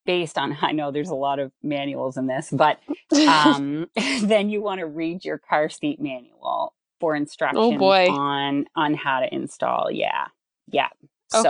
based 0.06 0.36
on 0.38 0.56
i 0.62 0.72
know 0.72 0.90
there's 0.90 1.10
a 1.10 1.14
lot 1.14 1.38
of 1.38 1.52
manuals 1.62 2.16
in 2.16 2.26
this 2.26 2.48
but 2.52 2.78
um, 3.28 3.88
then 4.22 4.48
you 4.48 4.60
want 4.60 4.80
to 4.80 4.86
read 4.86 5.24
your 5.24 5.38
car 5.38 5.68
seat 5.68 6.00
manual 6.00 6.74
for 7.00 7.14
instructions 7.14 7.74
Oh, 7.74 7.78
boy. 7.78 8.08
on 8.08 8.66
on 8.74 8.94
how 8.94 9.20
to 9.20 9.34
install. 9.34 9.90
Yeah, 9.90 10.26
yeah. 10.68 10.88
So, 11.28 11.40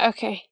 okay. 0.00 0.42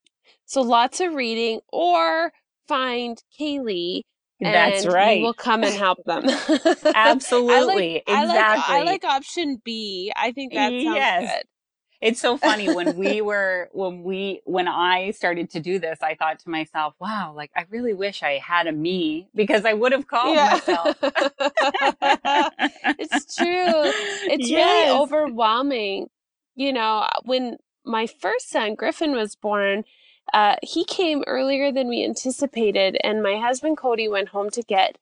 So 0.46 0.62
lots 0.62 1.00
of 1.00 1.14
reading 1.14 1.60
or 1.72 2.32
find 2.68 3.22
Kaylee 3.38 4.02
that's 4.40 4.84
and 4.84 4.92
right. 4.92 5.18
we 5.18 5.22
will 5.22 5.34
come 5.34 5.64
and 5.64 5.76
help 5.76 5.98
them. 6.04 6.24
Absolutely, 6.94 7.48
I 7.50 7.62
like, 7.64 7.78
exactly. 8.08 8.08
I 8.08 8.24
like, 8.24 8.44
I 8.68 8.82
like 8.82 9.04
option 9.04 9.60
B. 9.64 10.12
I 10.16 10.32
think 10.32 10.54
that 10.54 10.80
sounds 10.80 10.94
Yes. 10.94 11.20
good. 11.20 11.44
It's 12.00 12.20
so 12.20 12.36
funny 12.36 12.68
when 12.68 12.96
we 12.96 13.20
were 13.22 13.70
when 13.72 14.02
we 14.04 14.40
when 14.44 14.68
I 14.68 15.10
started 15.12 15.50
to 15.50 15.60
do 15.60 15.78
this, 15.78 15.98
I 16.02 16.14
thought 16.14 16.38
to 16.40 16.50
myself, 16.50 16.94
"Wow, 17.00 17.32
like 17.34 17.50
I 17.56 17.64
really 17.70 17.94
wish 17.94 18.22
I 18.22 18.38
had 18.38 18.66
a 18.66 18.72
me 18.72 19.28
because 19.34 19.64
I 19.64 19.72
would 19.72 19.92
have 19.92 20.06
called 20.06 20.40
myself." 20.40 20.96
it's 22.98 23.36
true. 23.36 23.92
It's 24.26 24.50
Yes. 24.50 24.52
really 24.52 24.86
overwhelming. 24.88 26.08
You 26.54 26.72
know, 26.72 27.08
when 27.24 27.56
my 27.84 28.06
first 28.06 28.50
son, 28.50 28.74
Griffin, 28.74 29.12
was 29.12 29.34
born, 29.36 29.84
uh, 30.33 30.56
he 30.62 30.85
came 30.85 31.23
earlier 31.26 31.73
than 31.73 31.88
we 31.88 32.04
anticipated, 32.04 32.97
and 33.02 33.23
my 33.23 33.37
husband 33.38 33.76
Cody 33.76 34.09
went 34.09 34.28
home 34.30 34.50
to 34.50 34.62
get 34.62 34.99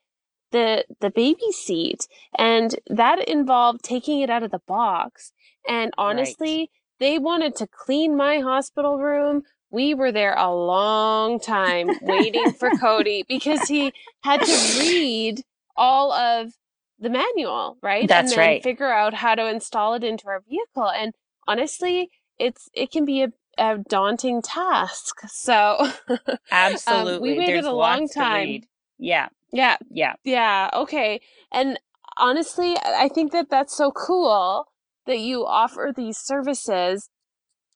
the 0.52 0.84
the 1.00 1.10
baby 1.10 1.50
seat, 1.50 2.06
and 2.38 2.76
that 2.88 3.26
involved 3.28 3.82
taking 3.82 4.20
it 4.20 4.30
out 4.30 4.42
of 4.42 4.50
the 4.50 4.60
box. 4.66 5.32
And 5.68 5.92
honestly, 5.96 6.70
they 7.00 7.18
wanted 7.18 7.56
to 7.56 7.66
clean 7.66 8.16
my 8.16 8.40
hospital 8.40 8.98
room. 8.98 9.42
We 9.70 9.94
were 9.94 10.12
there 10.12 10.34
a 10.36 10.54
long 10.54 11.40
time 11.40 11.90
waiting 12.02 12.52
for 12.52 12.70
Cody 12.80 13.24
because 13.28 13.66
he 13.66 13.92
had 14.22 14.42
to 14.42 14.78
read 14.78 15.42
all 15.76 16.12
of 16.12 16.52
the 16.98 17.10
manual, 17.10 17.76
right? 17.82 18.06
That's 18.06 18.32
and 18.32 18.40
then 18.40 18.46
right. 18.48 18.62
Figure 18.62 18.92
out 18.92 19.14
how 19.14 19.34
to 19.34 19.48
install 19.48 19.94
it 19.94 20.04
into 20.04 20.28
our 20.28 20.42
vehicle. 20.48 20.90
And 20.90 21.12
honestly, 21.48 22.10
it's 22.38 22.68
it 22.72 22.90
can 22.90 23.04
be 23.04 23.22
a, 23.22 23.32
a 23.58 23.78
daunting 23.78 24.42
task. 24.42 25.20
So 25.28 25.88
um, 26.08 26.38
Absolutely, 26.50 27.32
we 27.32 27.38
waited 27.38 27.54
There's 27.54 27.66
a 27.66 27.72
long 27.72 28.08
time. 28.08 28.62
Yeah, 28.98 29.28
yeah, 29.52 29.76
yeah. 29.90 30.14
yeah, 30.24 30.70
okay. 30.72 31.20
And 31.52 31.78
honestly, 32.16 32.76
I 32.84 33.08
think 33.08 33.32
that 33.32 33.50
that's 33.50 33.76
so 33.76 33.90
cool 33.90 34.68
that 35.06 35.18
you 35.18 35.44
offer 35.44 35.92
these 35.94 36.18
services 36.18 37.10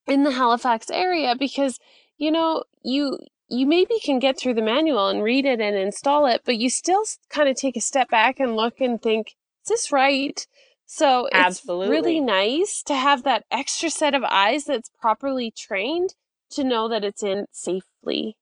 in 0.06 0.24
the 0.24 0.32
Halifax 0.32 0.90
area 0.90 1.34
because 1.38 1.78
you 2.18 2.32
know, 2.32 2.64
you 2.82 3.18
you 3.48 3.66
maybe 3.66 3.94
can 4.04 4.18
get 4.18 4.38
through 4.38 4.54
the 4.54 4.62
manual 4.62 5.08
and 5.08 5.22
read 5.22 5.46
it 5.46 5.60
and 5.60 5.76
install 5.76 6.26
it, 6.26 6.42
but 6.44 6.58
you 6.58 6.68
still 6.68 7.02
kind 7.30 7.48
of 7.48 7.56
take 7.56 7.76
a 7.76 7.80
step 7.80 8.10
back 8.10 8.38
and 8.38 8.56
look 8.56 8.80
and 8.80 9.00
think, 9.00 9.28
is 9.64 9.68
this 9.68 9.92
right? 9.92 10.46
So 10.90 11.28
it's 11.30 11.66
really 11.66 12.18
nice 12.18 12.82
to 12.84 12.94
have 12.94 13.22
that 13.24 13.44
extra 13.50 13.90
set 13.90 14.14
of 14.14 14.24
eyes 14.24 14.64
that's 14.64 14.90
properly 14.98 15.50
trained 15.50 16.14
to 16.52 16.64
know 16.64 16.88
that 16.88 17.04
it's 17.04 17.22
in 17.22 17.44
safely. 17.52 18.38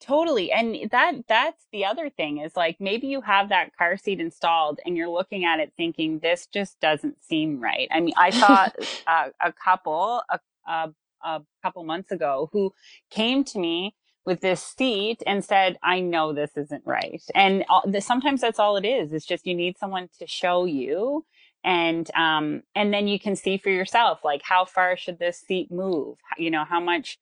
Totally. 0.00 0.50
And 0.50 0.90
that 0.90 1.28
that's 1.28 1.64
the 1.70 1.84
other 1.84 2.10
thing 2.10 2.38
is 2.38 2.56
like 2.56 2.78
maybe 2.80 3.06
you 3.06 3.20
have 3.20 3.48
that 3.50 3.76
car 3.76 3.96
seat 3.96 4.18
installed 4.18 4.80
and 4.84 4.96
you're 4.96 5.08
looking 5.08 5.44
at 5.44 5.60
it 5.60 5.72
thinking 5.76 6.18
this 6.18 6.48
just 6.52 6.80
doesn't 6.80 7.22
seem 7.22 7.60
right. 7.60 7.86
I 7.92 8.00
mean, 8.00 8.14
I 8.16 8.30
saw 8.30 8.66
a, 8.66 8.72
uh, 9.06 9.28
a 9.40 9.52
couple 9.52 10.20
a, 10.28 10.40
a, 10.66 10.92
a 11.24 11.42
couple 11.62 11.84
months 11.84 12.10
ago 12.10 12.50
who 12.52 12.72
came 13.08 13.44
to 13.44 13.60
me 13.60 13.94
with 14.26 14.40
this 14.40 14.60
seat 14.60 15.22
and 15.28 15.44
said, 15.44 15.78
"I 15.80 16.00
know 16.00 16.32
this 16.32 16.56
isn't 16.56 16.82
right." 16.84 17.22
And 17.36 17.64
all, 17.68 17.84
the, 17.86 18.00
sometimes 18.00 18.40
that's 18.40 18.58
all 18.58 18.76
it 18.76 18.84
is. 18.84 19.12
It's 19.12 19.26
just 19.26 19.46
you 19.46 19.54
need 19.54 19.78
someone 19.78 20.08
to 20.18 20.26
show 20.26 20.64
you 20.64 21.24
and 21.64 22.10
um 22.14 22.62
and 22.74 22.92
then 22.92 23.08
you 23.08 23.18
can 23.20 23.36
see 23.36 23.58
for 23.58 23.70
yourself 23.70 24.20
like 24.24 24.42
how 24.44 24.64
far 24.64 24.96
should 24.96 25.18
this 25.18 25.38
seat 25.40 25.70
move? 25.70 26.18
You 26.38 26.50
know, 26.50 26.64
how 26.64 26.80
much 26.80 27.18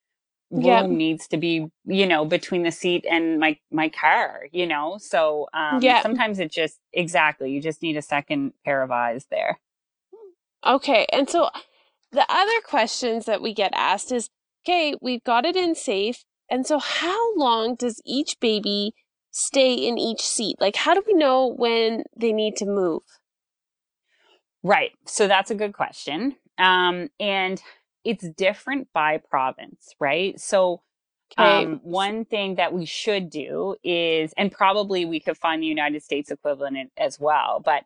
room 0.51 0.63
Yeah. 0.91 0.97
needs 0.97 1.27
to 1.29 1.37
be 1.37 1.67
you 1.85 2.05
know 2.07 2.25
between 2.25 2.63
the 2.63 2.71
seat 2.71 3.05
and 3.09 3.39
my 3.39 3.57
my 3.71 3.89
car 3.89 4.47
you 4.51 4.67
know 4.67 4.97
so 4.99 5.47
um 5.53 5.81
Yeah. 5.81 6.01
sometimes 6.01 6.39
it 6.39 6.51
just 6.51 6.79
exactly 6.93 7.51
you 7.51 7.61
just 7.61 7.81
need 7.81 7.97
a 7.97 8.01
second 8.01 8.53
pair 8.65 8.83
of 8.83 8.91
eyes 8.91 9.25
there 9.31 9.59
Okay, 10.65 11.05
and 11.11 11.29
so 11.29 11.49
the 12.11 12.25
other 12.29 12.61
questions 12.63 13.25
that 13.25 13.41
we 13.41 13.53
get 13.53 13.71
asked 13.75 14.11
is 14.11 14.29
okay, 14.65 14.95
we've 15.01 15.23
got 15.23 15.45
it 15.45 15.55
in 15.55 15.75
safe. 15.75 16.23
And 16.49 16.67
so, 16.67 16.79
how 16.79 17.35
long 17.35 17.75
does 17.75 18.01
each 18.05 18.39
baby 18.39 18.93
stay 19.31 19.73
in 19.73 19.97
each 19.97 20.21
seat? 20.21 20.57
Like, 20.59 20.75
how 20.75 20.93
do 20.93 21.03
we 21.07 21.13
know 21.13 21.47
when 21.47 22.03
they 22.15 22.33
need 22.33 22.55
to 22.57 22.65
move? 22.65 23.03
Right 24.63 24.91
so 25.05 25.27
that's 25.27 25.51
a 25.51 25.55
good 25.55 25.73
question 25.73 26.35
um 26.57 27.09
and 27.19 27.61
it's 28.03 28.27
different 28.29 28.87
by 28.93 29.17
province 29.17 29.93
right 29.99 30.39
so 30.39 30.81
Okay. 31.39 31.63
Um, 31.65 31.79
one 31.83 32.25
thing 32.25 32.55
that 32.55 32.73
we 32.73 32.85
should 32.85 33.29
do 33.29 33.75
is, 33.83 34.33
and 34.37 34.51
probably 34.51 35.05
we 35.05 35.19
could 35.19 35.37
find 35.37 35.61
the 35.63 35.67
United 35.67 36.03
States 36.03 36.29
equivalent 36.31 36.91
as 36.97 37.19
well, 37.19 37.61
but 37.63 37.85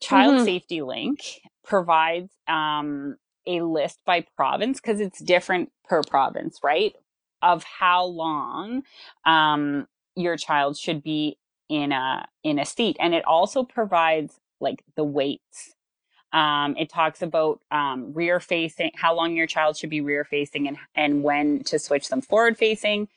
Child 0.00 0.36
Mhm. 0.36 0.44
Safety 0.44 0.82
Link 0.82 1.40
provides 1.64 2.32
um, 2.48 3.16
a 3.46 3.60
list 3.62 4.00
by 4.04 4.26
province 4.36 4.80
because 4.80 5.00
it's 5.00 5.20
different 5.20 5.72
per 5.84 6.02
province, 6.02 6.60
right? 6.62 6.94
Of 7.42 7.64
how 7.64 8.04
long 8.04 8.82
um, 9.24 9.88
your 10.16 10.36
child 10.36 10.76
should 10.76 11.02
be 11.02 11.38
in 11.68 11.92
a 11.92 12.26
in 12.42 12.58
a 12.58 12.66
seat, 12.66 12.96
and 13.00 13.14
it 13.14 13.24
also 13.24 13.64
provides 13.64 14.40
like 14.60 14.84
the 14.96 15.04
weights. 15.04 15.74
Um, 16.32 16.76
it 16.78 16.88
talks 16.90 17.22
about 17.22 17.60
um, 17.70 18.12
rear 18.14 18.40
facing, 18.40 18.92
how 18.96 19.14
long 19.14 19.36
your 19.36 19.46
child 19.46 19.76
should 19.76 19.90
be 19.90 20.00
rear 20.00 20.24
facing, 20.24 20.68
and 20.68 20.78
and 20.94 21.22
when 21.22 21.64
to 21.64 21.78
switch 21.78 22.08
them 22.08 22.20
forward 22.22 22.56
facing, 22.58 23.08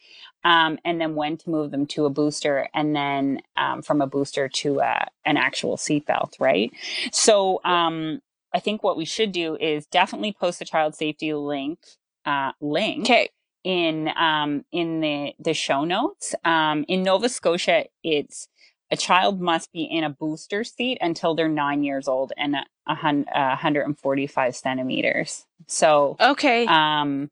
um, 0.43 0.79
and 0.85 0.99
then 1.01 1.15
when 1.15 1.37
to 1.37 1.49
move 1.49 1.71
them 1.71 1.85
to 1.87 2.05
a 2.05 2.09
booster, 2.09 2.67
and 2.73 2.95
then 2.95 3.41
um, 3.57 3.81
from 3.81 4.01
a 4.01 4.07
booster 4.07 4.47
to 4.49 4.79
a, 4.79 5.07
an 5.25 5.37
actual 5.37 5.77
seatbelt, 5.77 6.33
right? 6.39 6.71
So 7.11 7.61
um, 7.63 8.21
I 8.53 8.59
think 8.59 8.83
what 8.83 8.97
we 8.97 9.05
should 9.05 9.31
do 9.31 9.55
is 9.57 9.85
definitely 9.87 10.33
post 10.33 10.59
the 10.59 10.65
child 10.65 10.95
safety 10.95 11.33
link 11.33 11.79
uh, 12.25 12.51
link 12.61 13.03
Okay. 13.03 13.29
in 13.63 14.09
um, 14.15 14.65
in 14.71 14.99
the 15.01 15.33
the 15.39 15.53
show 15.53 15.83
notes. 15.85 16.35
Um, 16.43 16.85
in 16.87 17.03
Nova 17.03 17.29
Scotia, 17.29 17.85
it's 18.03 18.47
a 18.91 18.97
child 18.97 19.41
must 19.41 19.71
be 19.71 19.83
in 19.83 20.03
a 20.03 20.09
booster 20.09 20.63
seat 20.63 20.97
until 21.01 21.33
they're 21.35 21.49
nine 21.49 21.83
years 21.83 22.07
old 22.07 22.31
and 22.37 22.55
a, 22.55 22.65
a 22.87 22.95
hun- 22.95 23.25
a 23.33 23.47
145 23.49 24.55
centimeters. 24.55 25.45
So, 25.67 26.17
Okay. 26.19 26.65
um, 26.67 27.29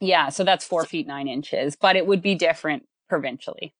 yeah, 0.00 0.28
so 0.28 0.44
that's 0.44 0.64
four 0.64 0.84
feet 0.84 1.06
nine 1.06 1.28
inches, 1.28 1.76
but 1.76 1.96
it 1.96 2.06
would 2.06 2.20
be 2.22 2.34
different 2.34 2.84
provincially. 3.08 3.74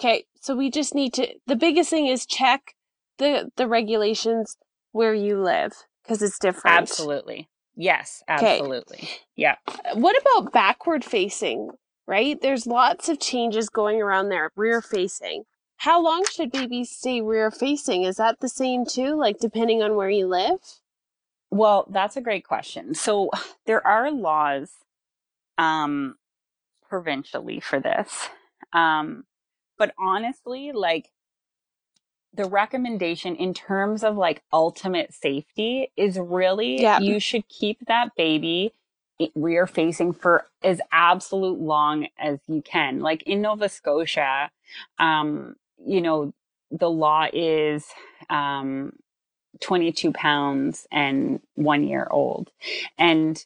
Okay. 0.00 0.24
So 0.40 0.56
we 0.56 0.70
just 0.70 0.94
need 0.94 1.12
to. 1.14 1.28
The 1.46 1.56
biggest 1.56 1.90
thing 1.90 2.06
is 2.06 2.26
check 2.26 2.74
the 3.18 3.50
the 3.56 3.68
regulations 3.68 4.56
where 4.92 5.14
you 5.14 5.40
live 5.40 5.72
because 6.02 6.22
it's 6.22 6.38
different. 6.38 6.76
Absolutely. 6.78 7.48
yes, 7.76 8.22
absolutely. 8.26 9.08
Yeah. 9.36 9.56
What 9.94 10.16
about 10.20 10.52
backward 10.52 11.04
facing? 11.04 11.70
Right? 12.06 12.40
There's 12.40 12.66
lots 12.66 13.08
of 13.08 13.20
changes 13.20 13.68
going 13.68 14.00
around 14.02 14.28
there. 14.30 14.50
Rear 14.56 14.82
facing. 14.82 15.44
How 15.82 16.00
long 16.00 16.24
should 16.30 16.52
babies 16.52 16.90
stay 16.90 17.20
rear 17.20 17.50
facing? 17.50 18.04
Is 18.04 18.18
that 18.18 18.38
the 18.38 18.48
same 18.48 18.86
too? 18.86 19.16
Like 19.16 19.40
depending 19.40 19.82
on 19.82 19.96
where 19.96 20.08
you 20.08 20.28
live? 20.28 20.60
Well, 21.50 21.88
that's 21.90 22.16
a 22.16 22.20
great 22.20 22.46
question. 22.46 22.94
So 22.94 23.30
there 23.66 23.84
are 23.84 24.12
laws 24.12 24.70
um, 25.58 26.14
provincially 26.88 27.58
for 27.58 27.80
this. 27.80 28.28
Um, 28.72 29.24
but 29.76 29.92
honestly, 29.98 30.70
like 30.70 31.10
the 32.32 32.44
recommendation 32.44 33.34
in 33.34 33.52
terms 33.52 34.04
of 34.04 34.16
like 34.16 34.44
ultimate 34.52 35.12
safety 35.12 35.90
is 35.96 36.16
really 36.16 36.80
Yeah. 36.80 37.00
you 37.00 37.18
should 37.18 37.48
keep 37.48 37.78
that 37.88 38.14
baby 38.16 38.72
rear 39.34 39.66
facing 39.66 40.12
for 40.12 40.46
as 40.62 40.80
absolute 40.92 41.58
long 41.58 42.06
as 42.20 42.38
you 42.46 42.62
can. 42.62 43.00
Like 43.00 43.24
in 43.24 43.42
Nova 43.42 43.68
Scotia, 43.68 44.52
um, 45.00 45.56
you 45.86 46.00
know, 46.02 46.32
the 46.70 46.90
law 46.90 47.26
is 47.32 47.86
um 48.30 48.92
22 49.60 50.12
pounds 50.12 50.86
and 50.92 51.40
one 51.54 51.86
year 51.86 52.06
old. 52.10 52.50
And 52.98 53.44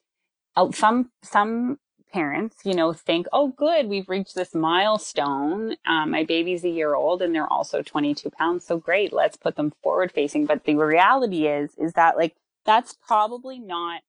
uh, 0.57 0.71
some 0.73 1.11
some 1.23 1.78
parents, 2.12 2.59
you 2.64 2.75
know, 2.75 2.93
think, 2.93 3.26
oh, 3.33 3.49
good, 3.49 3.88
we've 3.88 4.09
reached 4.09 4.35
this 4.35 4.55
milestone. 4.55 5.76
Um, 5.87 6.11
my 6.11 6.25
baby's 6.25 6.64
a 6.64 6.69
year 6.69 6.95
old 6.95 7.23
and 7.23 7.35
they're 7.35 7.50
also 7.52 7.83
22 7.83 8.31
pounds. 8.31 8.66
So 8.66 8.78
great, 8.78 9.12
let's 9.12 9.37
put 9.37 9.57
them 9.57 9.73
forward 9.83 10.12
facing. 10.12 10.47
But 10.47 10.64
the 10.64 10.76
reality 10.76 11.47
is, 11.49 11.71
is 11.78 11.95
that 11.95 12.16
like, 12.19 12.37
that's 12.66 12.97
probably 13.07 13.59
not 13.59 14.02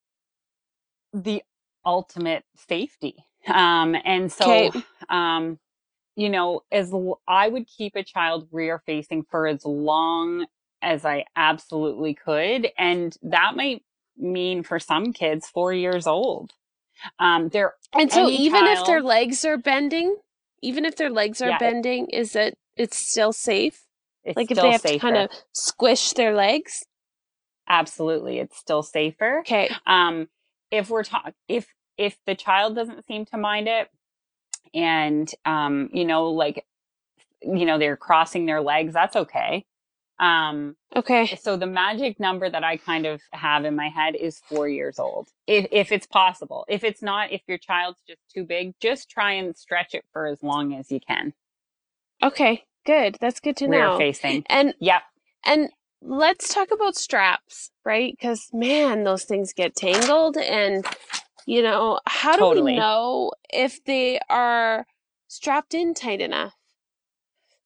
the 1.12 1.42
ultimate 1.86 2.44
safety. 2.68 3.16
Um, 3.48 3.96
and 4.04 4.32
so, 4.32 4.72
Okay. 4.72 4.84
um, 5.10 5.58
you 6.18 6.28
know, 6.28 6.62
as 6.72 6.92
l- 6.92 7.22
I 7.28 7.48
would 7.48 7.68
keep 7.68 7.96
a 7.96 8.02
child 8.02 8.48
rear 8.52 8.82
facing 8.84 9.22
for 9.30 9.46
as 9.46 9.64
long 9.64 10.46
as 10.82 11.06
I 11.06 11.26
absolutely 11.36 12.14
could. 12.14 12.68
And 12.76 13.16
that 13.22 13.54
might 13.56 13.84
mean 14.18 14.64
for 14.64 14.80
some 14.80 15.12
kids, 15.12 15.48
four 15.48 15.72
years 15.72 16.08
old. 16.08 16.52
Um, 17.20 17.50
there 17.50 17.74
And 17.94 18.12
so 18.12 18.28
even 18.30 18.66
if 18.66 18.84
their 18.84 19.00
legs 19.02 19.44
are 19.44 19.56
bending, 19.58 20.16
even 20.60 20.84
if 20.84 20.96
their 20.96 21.10
legs 21.10 21.40
are 21.40 21.50
Yeah, 21.50 21.58
bending, 21.58 22.08
is 22.08 22.34
it 22.36 22.58
it's 22.76 22.98
still 22.98 23.32
safe? 23.32 23.82
it's 24.24 24.36
Like 24.36 24.50
if 24.50 24.60
they 24.60 24.72
have 24.72 24.82
safer. 24.82 24.94
to 24.94 25.00
kind 25.00 25.16
of 25.16 25.30
squish 25.52 26.12
their 26.14 26.34
legs? 26.34 26.84
absolutely, 27.68 28.38
it's 28.40 28.56
still 28.58 28.82
safer. 28.82 29.40
Okay. 29.40 29.70
Um, 29.86 30.28
if 30.70 30.90
we're 30.90 31.04
talking, 31.04 31.34
if 31.48 31.68
if 31.96 32.16
the 32.26 32.34
child 32.34 32.74
doesn't 32.76 33.06
seem 33.06 33.24
to 33.26 33.38
mind 33.38 33.68
it, 33.68 33.88
and 34.74 35.30
um, 35.44 35.90
you 35.92 36.04
know, 36.04 36.30
like, 36.30 36.64
you 37.42 37.66
know, 37.66 37.78
they're 37.78 37.96
crossing 37.96 38.46
their 38.46 38.62
legs, 38.62 38.94
that's 38.94 39.16
okay. 39.16 39.66
Um, 40.20 40.76
Okay. 40.96 41.38
so 41.40 41.56
the 41.56 41.66
magic 41.66 42.20
number 42.20 42.50
that 42.50 42.64
I 42.64 42.78
kind 42.78 43.06
of 43.06 43.20
have 43.32 43.64
in 43.64 43.76
my 43.76 43.88
head 43.88 44.16
is 44.16 44.40
four 44.48 44.68
years 44.68 44.98
old. 44.98 45.28
If 45.46 45.66
if 45.72 45.92
it's 45.92 46.06
possible. 46.06 46.64
If 46.68 46.84
it's 46.84 47.02
not, 47.02 47.32
if 47.32 47.42
your 47.48 47.58
child's 47.58 48.00
just 48.08 48.20
too 48.34 48.44
big, 48.44 48.74
just 48.80 49.10
try 49.10 49.32
and 49.32 49.56
stretch 49.56 49.94
it 49.94 50.04
for 50.12 50.26
as 50.26 50.42
long 50.42 50.74
as 50.74 50.90
you 50.90 51.00
can. 51.00 51.34
Okay. 52.22 52.64
Good. 52.86 53.18
That's 53.20 53.40
good 53.40 53.56
to 53.58 53.68
Rear 53.68 53.90
know. 53.90 53.98
facing. 53.98 54.44
And 54.48 54.74
Yep. 54.80 55.02
and 55.44 55.70
let's 56.02 56.54
talk 56.54 56.70
about 56.72 56.96
straps, 56.96 57.70
right? 57.84 58.16
Cuz 58.20 58.50
man, 58.52 59.04
those 59.04 59.24
things 59.24 59.52
get 59.52 59.76
tangled 59.76 60.36
and 60.36 60.86
you 61.48 61.62
know, 61.62 62.00
how 62.06 62.36
do 62.36 62.48
we 62.50 62.62
know 62.62 63.32
if 63.52 63.84
they 63.84 64.20
are 64.30 64.86
strapped 65.28 65.74
in 65.74 65.94
tight 65.94 66.20
enough? 66.20 66.54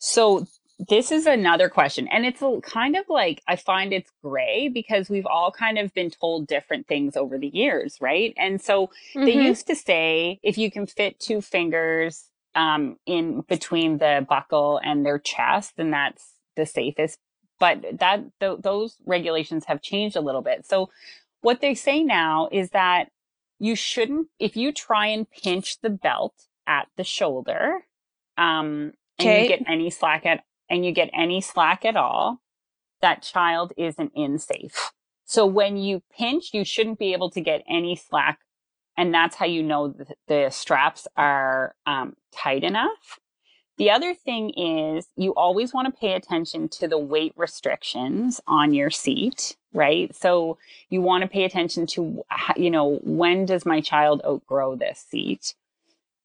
So 0.00 0.46
this 0.90 1.12
is 1.12 1.26
another 1.26 1.70
question 1.70 2.08
and 2.08 2.26
it's 2.26 2.42
a, 2.42 2.60
kind 2.62 2.96
of 2.96 3.06
like 3.08 3.42
I 3.48 3.56
find 3.56 3.92
it's 3.94 4.12
gray 4.22 4.68
because 4.68 5.10
we've 5.10 5.26
all 5.26 5.52
kind 5.52 5.78
of 5.78 5.94
been 5.94 6.10
told 6.10 6.48
different 6.48 6.88
things 6.88 7.16
over 7.16 7.38
the 7.38 7.48
years, 7.48 7.98
right? 8.00 8.34
And 8.38 8.62
so 8.62 8.90
they 9.26 9.32
Mhm. 9.32 9.44
used 9.46 9.66
to 9.68 9.76
say 9.76 10.40
if 10.44 10.58
you 10.58 10.70
can 10.70 10.86
fit 10.86 11.20
two 11.20 11.40
fingers 11.42 12.30
um, 12.54 12.98
in 13.06 13.42
between 13.42 13.98
the 13.98 14.26
buckle 14.28 14.80
and 14.84 15.06
their 15.06 15.18
chest, 15.20 15.74
then 15.78 15.92
that's 15.92 16.34
the 16.56 16.66
safest. 16.66 17.18
But 17.60 17.98
that 18.00 18.24
th- 18.40 18.60
those 18.60 18.96
regulations 19.06 19.66
have 19.66 19.82
changed 19.82 20.16
a 20.16 20.22
little 20.22 20.42
bit. 20.42 20.66
So 20.66 20.90
what 21.42 21.62
they 21.62 21.74
say 21.74 22.04
now 22.04 22.48
is 22.52 22.70
that 22.70 23.10
you 23.62 23.76
shouldn't 23.76 24.28
if 24.40 24.56
you 24.56 24.72
try 24.72 25.08
and 25.08 25.30
pinch 25.30 25.80
the 25.82 25.90
belt 25.90 26.34
at 26.68 26.88
the 26.98 27.04
shoulder 27.04 27.86
um, 28.38 28.92
and 29.18 29.28
Okay. 29.28 29.40
you 29.40 29.44
get 29.46 29.62
any 29.68 29.90
slack 29.90 30.26
at 30.26 30.44
and 30.70 30.86
you 30.86 30.92
get 30.92 31.10
any 31.14 31.40
slack 31.42 31.84
at 31.86 31.96
all, 31.96 32.40
that 33.02 33.22
child 33.22 33.72
isn't 33.78 34.12
in 34.16 34.38
safe. 34.38 34.92
So 35.26 35.46
when 35.46 35.76
you 35.78 36.02
pinch, 36.16 36.54
you 36.54 36.64
shouldn't 36.64 36.98
be 36.98 37.12
able 37.14 37.30
to 37.32 37.40
get 37.42 37.62
any 37.68 37.96
slack. 37.96 38.40
And 38.98 39.14
that's 39.14 39.36
how 39.36 39.46
you 39.46 39.62
know 39.62 39.88
that 39.88 40.16
the 40.28 40.50
straps 40.50 41.08
are 41.16 41.74
um, 41.86 42.16
tight 42.34 42.64
enough. 42.64 43.18
The 43.78 43.90
other 43.90 44.14
thing 44.14 44.50
is 44.50 45.08
you 45.16 45.34
always 45.34 45.74
want 45.74 45.94
to 45.94 46.00
pay 46.00 46.14
attention 46.14 46.68
to 46.70 46.88
the 46.88 46.98
weight 46.98 47.34
restrictions 47.36 48.40
on 48.46 48.74
your 48.74 48.90
seat, 48.90 49.56
right? 49.72 50.14
So 50.14 50.58
you 50.90 51.00
want 51.00 51.22
to 51.22 51.28
pay 51.28 51.44
attention 51.44 51.86
to, 51.88 52.24
you 52.56 52.70
know, 52.70 53.00
when 53.02 53.46
does 53.46 53.64
my 53.64 53.80
child 53.80 54.22
outgrow 54.24 54.76
this 54.76 55.04
seat? 55.10 55.54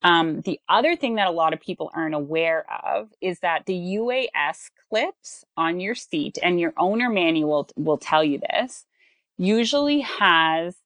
Um, 0.02 0.42
the 0.42 0.60
other 0.68 0.94
thing 0.94 1.16
that 1.16 1.26
a 1.26 1.32
lot 1.32 1.52
of 1.52 1.60
people 1.60 1.90
aren't 1.92 2.14
aware 2.14 2.64
of 2.84 3.10
is 3.20 3.40
that 3.40 3.66
the 3.66 3.74
UAS 3.74 4.70
clips 4.88 5.44
on 5.56 5.80
your 5.80 5.94
seat, 5.94 6.38
and 6.42 6.60
your 6.60 6.72
owner 6.76 7.10
manual 7.10 7.68
will 7.76 7.98
tell 7.98 8.22
you 8.22 8.38
this, 8.38 8.84
usually 9.36 10.00
has 10.00 10.76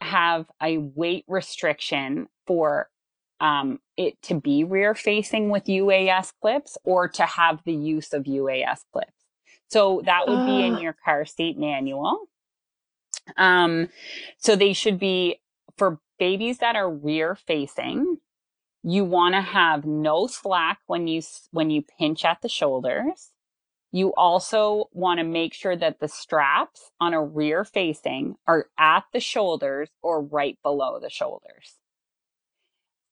have 0.00 0.46
a 0.60 0.78
weight 0.78 1.24
restriction 1.28 2.28
for 2.46 2.88
um, 3.40 3.80
it 3.96 4.20
to 4.22 4.40
be 4.40 4.64
rear 4.64 4.94
facing 4.94 5.48
with 5.50 5.64
UAS 5.64 6.32
clips 6.40 6.78
or 6.84 7.08
to 7.08 7.24
have 7.24 7.60
the 7.64 7.74
use 7.74 8.12
of 8.12 8.24
UAS 8.24 8.80
clips. 8.92 9.21
So 9.70 10.02
that 10.06 10.28
would 10.28 10.44
be 10.44 10.62
in 10.62 10.74
Ah. 10.74 10.78
your 10.78 10.96
car 11.04 11.24
seat 11.24 11.58
manual. 11.58 12.28
Um, 13.36 13.88
so 14.38 14.56
they 14.56 14.72
should 14.72 14.98
be 14.98 15.40
for 15.78 16.00
babies 16.18 16.58
that 16.58 16.76
are 16.76 16.90
rear 16.90 17.36
facing. 17.36 18.18
You 18.84 19.04
want 19.04 19.34
to 19.34 19.42
have 19.42 19.84
no 19.86 20.26
slack 20.26 20.80
when 20.86 21.06
you 21.08 21.22
when 21.52 21.70
you 21.70 21.82
pinch 21.98 22.24
at 22.24 22.42
the 22.42 22.48
shoulders. 22.48 23.30
You 23.92 24.14
also 24.14 24.88
want 24.92 25.18
to 25.20 25.24
make 25.24 25.54
sure 25.54 25.76
that 25.76 26.00
the 26.00 26.08
straps 26.08 26.90
on 27.00 27.14
a 27.14 27.24
rear 27.24 27.64
facing 27.64 28.36
are 28.46 28.66
at 28.78 29.04
the 29.12 29.20
shoulders 29.20 29.90
or 30.02 30.22
right 30.22 30.58
below 30.62 30.98
the 31.00 31.10
shoulders. 31.10 31.76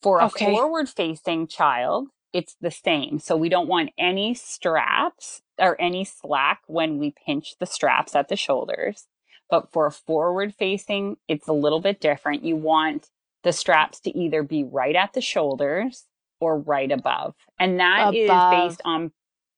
For 0.02 0.20
a 0.20 0.26
Okay. 0.26 0.54
forward 0.54 0.88
facing 0.88 1.48
child, 1.48 2.08
it's 2.32 2.56
the 2.60 2.70
same. 2.70 3.18
So 3.18 3.36
we 3.36 3.48
don't 3.48 3.68
want 3.68 3.90
any 3.98 4.34
straps 4.34 5.42
or 5.58 5.80
any 5.80 6.04
slack 6.04 6.62
when 6.66 6.98
we 6.98 7.14
pinch 7.26 7.56
the 7.58 7.66
straps 7.66 8.14
at 8.14 8.28
the 8.28 8.36
shoulders. 8.36 9.06
But 9.48 9.72
for 9.72 9.86
a 9.86 9.92
forward 9.92 10.54
facing, 10.54 11.16
it's 11.26 11.48
a 11.48 11.52
little 11.52 11.80
bit 11.80 12.00
different. 12.00 12.44
You 12.44 12.56
want 12.56 13.08
the 13.42 13.52
straps 13.52 14.00
to 14.00 14.16
either 14.16 14.42
be 14.42 14.64
right 14.64 14.94
at 14.94 15.12
the 15.12 15.20
shoulders 15.20 16.06
or 16.40 16.58
right 16.58 16.90
above. 16.90 17.34
And 17.58 17.80
that 17.80 18.14
is 18.14 18.30
Above. 18.30 18.52
based 18.52 18.82
on, 18.84 19.12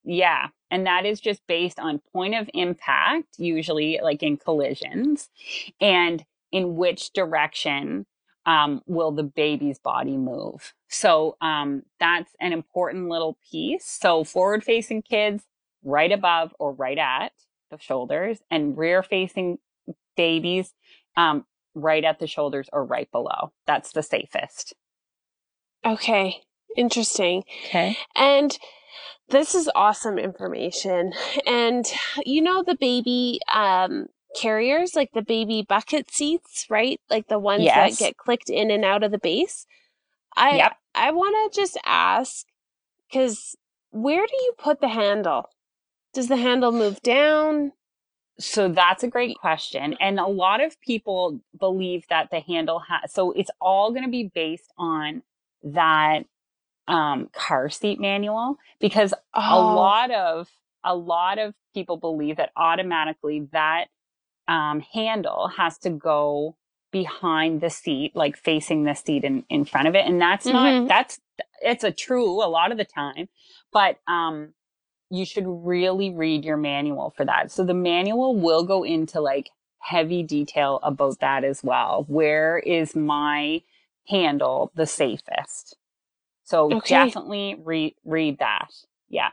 yeah. 0.04 0.48
And 0.70 0.86
that 0.86 1.04
is 1.04 1.20
just 1.20 1.42
based 1.46 1.78
on 1.78 2.00
point 2.12 2.34
of 2.34 2.48
impact, 2.54 3.38
usually 3.38 4.00
like 4.02 4.22
in 4.22 4.38
collisions, 4.38 5.28
and 5.80 6.24
in 6.50 6.76
which 6.76 7.12
direction 7.12 8.06
um, 8.46 8.82
will 8.86 9.12
the 9.12 9.22
baby's 9.22 9.78
body 9.78 10.16
move. 10.16 10.74
So 10.88 11.36
um, 11.40 11.82
that's 12.00 12.32
an 12.40 12.52
important 12.52 13.08
little 13.08 13.38
piece. 13.50 13.86
So 13.86 14.24
forward 14.24 14.64
facing 14.64 15.02
kids, 15.02 15.44
right 15.84 16.10
above 16.10 16.54
or 16.58 16.72
right 16.72 16.98
at 16.98 17.32
the 17.70 17.78
shoulders, 17.78 18.40
and 18.50 18.76
rear 18.76 19.02
facing 19.02 19.58
babies, 20.16 20.74
um, 21.16 21.46
right 21.74 22.04
at 22.04 22.18
the 22.18 22.26
shoulders 22.26 22.68
or 22.72 22.84
right 22.84 23.10
below. 23.10 23.52
That's 23.66 23.92
the 23.92 24.02
safest. 24.02 24.74
Okay. 25.84 26.42
Interesting. 26.76 27.44
Okay. 27.66 27.96
And 28.16 28.56
this 29.28 29.54
is 29.54 29.70
awesome 29.74 30.18
information. 30.18 31.12
And 31.46 31.84
you 32.24 32.42
know 32.42 32.62
the 32.62 32.76
baby 32.76 33.40
um 33.52 34.06
carriers, 34.34 34.94
like 34.96 35.10
the 35.14 35.22
baby 35.22 35.64
bucket 35.68 36.10
seats, 36.12 36.66
right? 36.70 37.00
Like 37.10 37.28
the 37.28 37.38
ones 37.38 37.72
Yes. 37.72 37.74
that 37.74 37.96
get 37.98 38.16
clicked 38.16 38.50
in 38.50 38.70
and 38.70 38.84
out 38.84 39.02
of 39.04 39.12
the 39.12 39.18
base. 39.18 39.66
I 40.36 40.64
Yep. 40.64 40.72
I 40.94 41.12
want 41.12 41.52
to 41.52 41.60
just 41.60 41.78
ask 41.86 42.46
cuz 43.12 43.56
where 43.90 44.26
do 44.26 44.34
you 44.36 44.54
put 44.58 44.80
the 44.80 44.88
handle? 44.88 45.50
Does 46.14 46.28
the 46.28 46.36
handle 46.38 46.72
move 46.72 47.02
down? 47.02 47.72
So 48.38 48.68
that's 48.68 49.02
a 49.04 49.08
great 49.08 49.36
question. 49.36 49.94
And 50.00 50.18
a 50.18 50.26
lot 50.26 50.62
of 50.62 50.80
people 50.80 51.40
believe 51.58 52.04
that 52.08 52.30
the 52.30 52.40
handle 52.40 52.80
has, 52.80 53.12
so 53.12 53.32
it's 53.32 53.50
all 53.60 53.90
going 53.92 54.04
to 54.04 54.10
be 54.10 54.30
based 54.34 54.72
on 54.78 55.22
that 55.64 56.24
um, 56.88 57.30
car 57.32 57.70
seat 57.70 58.00
manual 58.00 58.58
because 58.80 59.14
a 59.48 59.60
Oh, 59.60 59.60
lot 59.60 60.10
of, 60.10 60.48
a 60.84 60.96
lot 60.96 61.38
of 61.38 61.54
people 61.74 61.96
believe 61.98 62.36
that 62.38 62.52
automatically 62.56 63.48
that 63.52 63.86
um, 64.48 64.80
handle 64.80 65.48
has 65.56 65.78
to 65.78 65.90
go 65.90 66.56
behind 66.90 67.60
the 67.60 67.70
seat, 67.70 68.14
like 68.14 68.36
facing 68.36 68.84
the 68.84 68.94
seat 68.94 69.24
in, 69.24 69.44
in 69.48 69.64
front 69.64 69.88
of 69.88 69.94
it. 69.94 70.06
And 70.06 70.20
that's 70.20 70.46
Mhm. 70.46 70.52
not, 70.52 70.88
that's 70.88 71.20
it's 71.62 71.84
a 71.84 71.92
true 71.92 72.42
a 72.44 72.48
lot 72.48 72.70
of 72.72 72.78
the 72.78 72.84
time, 72.84 73.28
but 73.72 73.98
um, 74.06 74.54
you 75.10 75.24
should 75.24 75.46
really 75.46 76.10
read 76.10 76.44
your 76.44 76.56
manual 76.56 77.10
for 77.16 77.24
that. 77.24 77.50
So 77.50 77.64
the 77.64 77.74
manual 77.74 78.36
will 78.36 78.64
go 78.64 78.82
into 78.84 79.20
like 79.20 79.50
heavy 79.78 80.22
detail 80.22 80.80
about 80.82 81.20
that 81.20 81.44
as 81.44 81.62
well. 81.64 82.04
Where 82.08 82.58
is 82.58 82.94
my 82.94 83.62
handle 84.08 84.72
the 84.74 84.86
safest? 84.86 85.76
So 86.44 86.72
Okay. 86.72 86.88
definitely 86.88 87.56
read 87.62 87.94
read 88.04 88.38
that. 88.38 88.68
Yeah. 89.08 89.30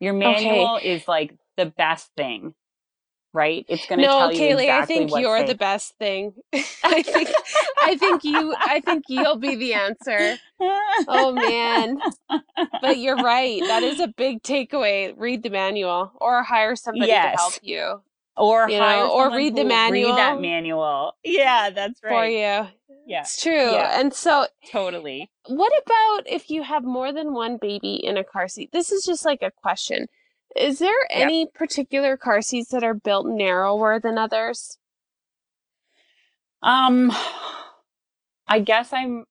Your 0.00 0.12
manual 0.14 0.78
is 0.82 1.08
like 1.08 1.34
the 1.56 1.66
best 1.66 2.10
thing, 2.16 2.54
right? 3.34 3.66
It's 3.68 3.84
going 3.86 3.98
to 4.00 4.06
No, 4.06 4.12
tell 4.12 4.32
you 4.32 4.56
exactly. 4.56 4.66
No, 4.66 4.72
Kaylee, 4.72 4.80
I 4.82 4.84
think 4.86 5.10
you're 5.18 5.44
the 5.44 5.54
best 5.54 5.98
thing. 5.98 6.32
I 6.84 7.02
think 7.02 7.28
I 7.82 7.96
think 7.96 8.24
you 8.24 8.54
I 8.58 8.80
think 8.80 9.04
you'll 9.08 9.36
be 9.38 9.56
the 9.56 9.74
answer. 9.74 10.38
Oh 11.08 11.32
man. 11.32 11.98
But 12.80 12.98
you're 12.98 13.16
right. 13.16 13.60
That 13.66 13.82
is 13.82 14.00
a 14.00 14.08
big 14.08 14.42
takeaway. 14.42 15.12
Read 15.16 15.42
the 15.42 15.50
manual 15.50 16.12
or 16.20 16.42
hire 16.42 16.76
somebody 16.76 17.08
Yes. 17.08 17.34
to 17.34 17.38
help 17.40 17.54
you 17.62 18.02
or 18.36 18.70
you 18.70 18.78
hire 18.78 19.04
know, 19.04 19.12
or 19.12 19.36
read 19.36 19.54
the 19.56 19.64
will 19.64 19.90
Read 19.90 20.06
that 20.16 20.40
manual. 20.40 20.40
manual. 20.40 21.12
Yeah, 21.24 21.70
that's 21.70 22.00
right. 22.02 22.10
for 22.10 22.26
you. 22.26 22.68
Yeah, 23.06 23.20
It's 23.20 23.42
true. 23.42 23.72
Yeah. 23.72 24.00
And 24.00 24.14
so 24.14 24.46
totally. 24.72 25.30
what 25.46 25.72
about 25.84 26.22
if 26.26 26.48
you 26.50 26.62
have 26.62 26.84
more 26.84 27.12
than 27.12 27.34
one 27.34 27.58
baby 27.60 27.96
in 27.96 28.16
a 28.16 28.24
car 28.24 28.48
seat? 28.48 28.70
This 28.72 28.90
is 28.90 29.04
just 29.04 29.26
like 29.26 29.42
a 29.42 29.50
question. 29.50 30.06
Is 30.56 30.78
there 30.78 30.94
any 31.10 31.46
particular 31.46 32.16
car 32.16 32.40
seats 32.40 32.70
that 32.70 32.84
are 32.84 32.94
built 32.94 33.26
narrower 33.26 33.98
than 33.98 34.18
others? 34.18 34.78
Um, 36.62 37.12
I 38.46 38.60
guess 38.60 38.92
I'm. 38.92 39.24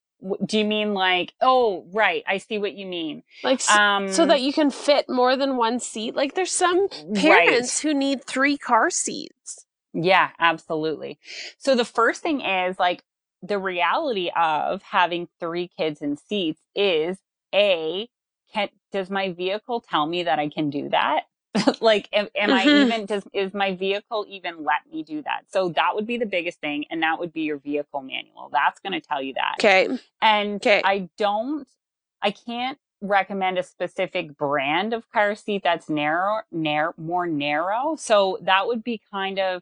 Do 0.45 0.57
you 0.57 0.65
mean 0.65 0.93
like? 0.93 1.33
Oh, 1.41 1.85
right. 1.93 2.23
I 2.27 2.37
see 2.37 2.57
what 2.57 2.73
you 2.73 2.85
mean. 2.85 3.23
Like 3.43 3.69
Um, 3.69 4.11
so 4.11 4.25
that 4.25 4.41
you 4.41 4.53
can 4.53 4.71
fit 4.71 5.09
more 5.09 5.35
than 5.35 5.57
one 5.57 5.79
seat? 5.79 6.15
Like 6.15 6.33
there's 6.35 6.51
some 6.51 6.87
parents 7.15 7.81
who 7.81 7.93
need 7.93 8.23
three 8.23 8.57
car 8.57 8.89
seats. 8.89 9.65
Yeah, 9.93 10.29
absolutely. 10.39 11.19
So 11.57 11.75
the 11.75 11.85
first 11.85 12.21
thing 12.21 12.41
is 12.41 12.79
like 12.79 13.03
the 13.41 13.59
reality 13.59 14.31
of 14.35 14.81
having 14.81 15.27
three 15.39 15.69
kids 15.77 16.01
in 16.01 16.17
seats 16.17 16.61
is 16.73 17.17
a 17.53 18.07
can 18.53 18.69
does 18.93 19.09
my 19.11 19.33
vehicle 19.33 19.81
tell 19.81 20.07
me 20.07 20.23
that 20.23 20.39
I 20.39 20.49
can 20.49 20.71
do 20.71 20.89
that? 20.91 21.25
like 21.81 22.09
am, 22.13 22.29
am 22.35 22.53
I 22.53 22.65
Mhm. 22.67 22.83
even 22.83 23.07
does 23.07 23.23
is 23.33 23.53
my 23.53 23.75
vehicle 23.75 24.25
even 24.29 24.63
let 24.63 24.81
me 24.91 25.03
do 25.03 25.23
that? 25.23 25.45
So 25.51 25.69
that 25.71 25.95
would 25.95 26.07
be 26.07 26.17
the 26.17 26.27
biggest 26.27 26.61
thing 26.61 26.85
and 26.91 27.03
that 27.03 27.19
would 27.19 27.33
be 27.33 27.41
your 27.43 27.59
vehicle 27.59 28.01
manual. 28.03 28.49
That's 28.53 28.79
going 28.81 28.93
to 28.93 29.01
tell 29.01 29.21
you 29.21 29.35
that. 29.35 29.55
Okay. 29.59 29.89
And. 30.21 30.65
I 30.85 31.09
don't, 31.17 31.67
I 32.21 32.31
can't 32.31 32.79
recommend 33.01 33.59
a 33.59 33.63
specific 33.63 34.37
brand 34.37 34.93
of 34.93 35.09
car 35.11 35.35
seat 35.35 35.63
that's 35.63 35.89
narrow, 35.89 36.41
narrow, 36.51 36.93
more 36.97 37.27
narrow. 37.27 37.95
So 37.97 38.39
that 38.43 38.67
would 38.67 38.83
be 38.83 39.01
kind 39.11 39.39
of, 39.39 39.61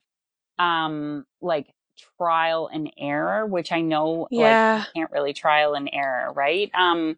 um, 0.60 1.26
like 1.42 1.74
trial 2.18 2.70
and 2.72 2.92
error, 3.00 3.46
which 3.48 3.72
I 3.72 3.82
know, 3.82 4.28
Yeah. 4.32 4.76
like, 4.76 4.88
you 4.96 5.02
can't 5.02 5.12
really 5.12 5.34
trial 5.34 5.74
and 5.76 5.90
error, 5.94 6.32
right? 6.34 6.72
Um, 6.76 7.18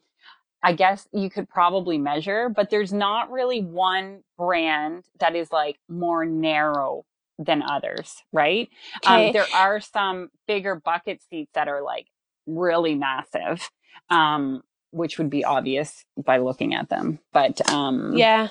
I 0.64 0.74
guess 0.74 1.08
you 1.12 1.30
could 1.30 1.50
probably 1.50 1.98
measure, 1.98 2.48
but 2.50 2.70
there's 2.70 2.94
not 2.94 3.30
really 3.32 3.62
one 3.62 4.24
brand 4.38 5.04
that 5.20 5.36
is 5.36 5.52
like 5.52 5.78
more 5.90 6.26
narrow 6.26 7.04
than 7.38 7.62
others, 7.62 8.24
right? 8.32 8.70
Okay. 9.06 9.28
Um, 9.28 9.34
there 9.34 9.46
are 9.54 9.82
some 9.82 10.30
bigger 10.48 10.76
bucket 10.76 11.22
seats 11.30 11.52
that 11.54 11.68
are 11.68 11.82
like 11.82 12.08
really 12.48 12.96
massive, 12.96 13.70
um, 14.10 14.64
which 14.92 15.18
would 15.18 15.30
be 15.30 15.44
obvious 15.44 16.06
by 16.18 16.38
looking 16.38 16.74
at 16.74 16.88
them. 16.90 17.20
But 17.34 17.68
um, 17.70 18.14
yeah. 18.16 18.48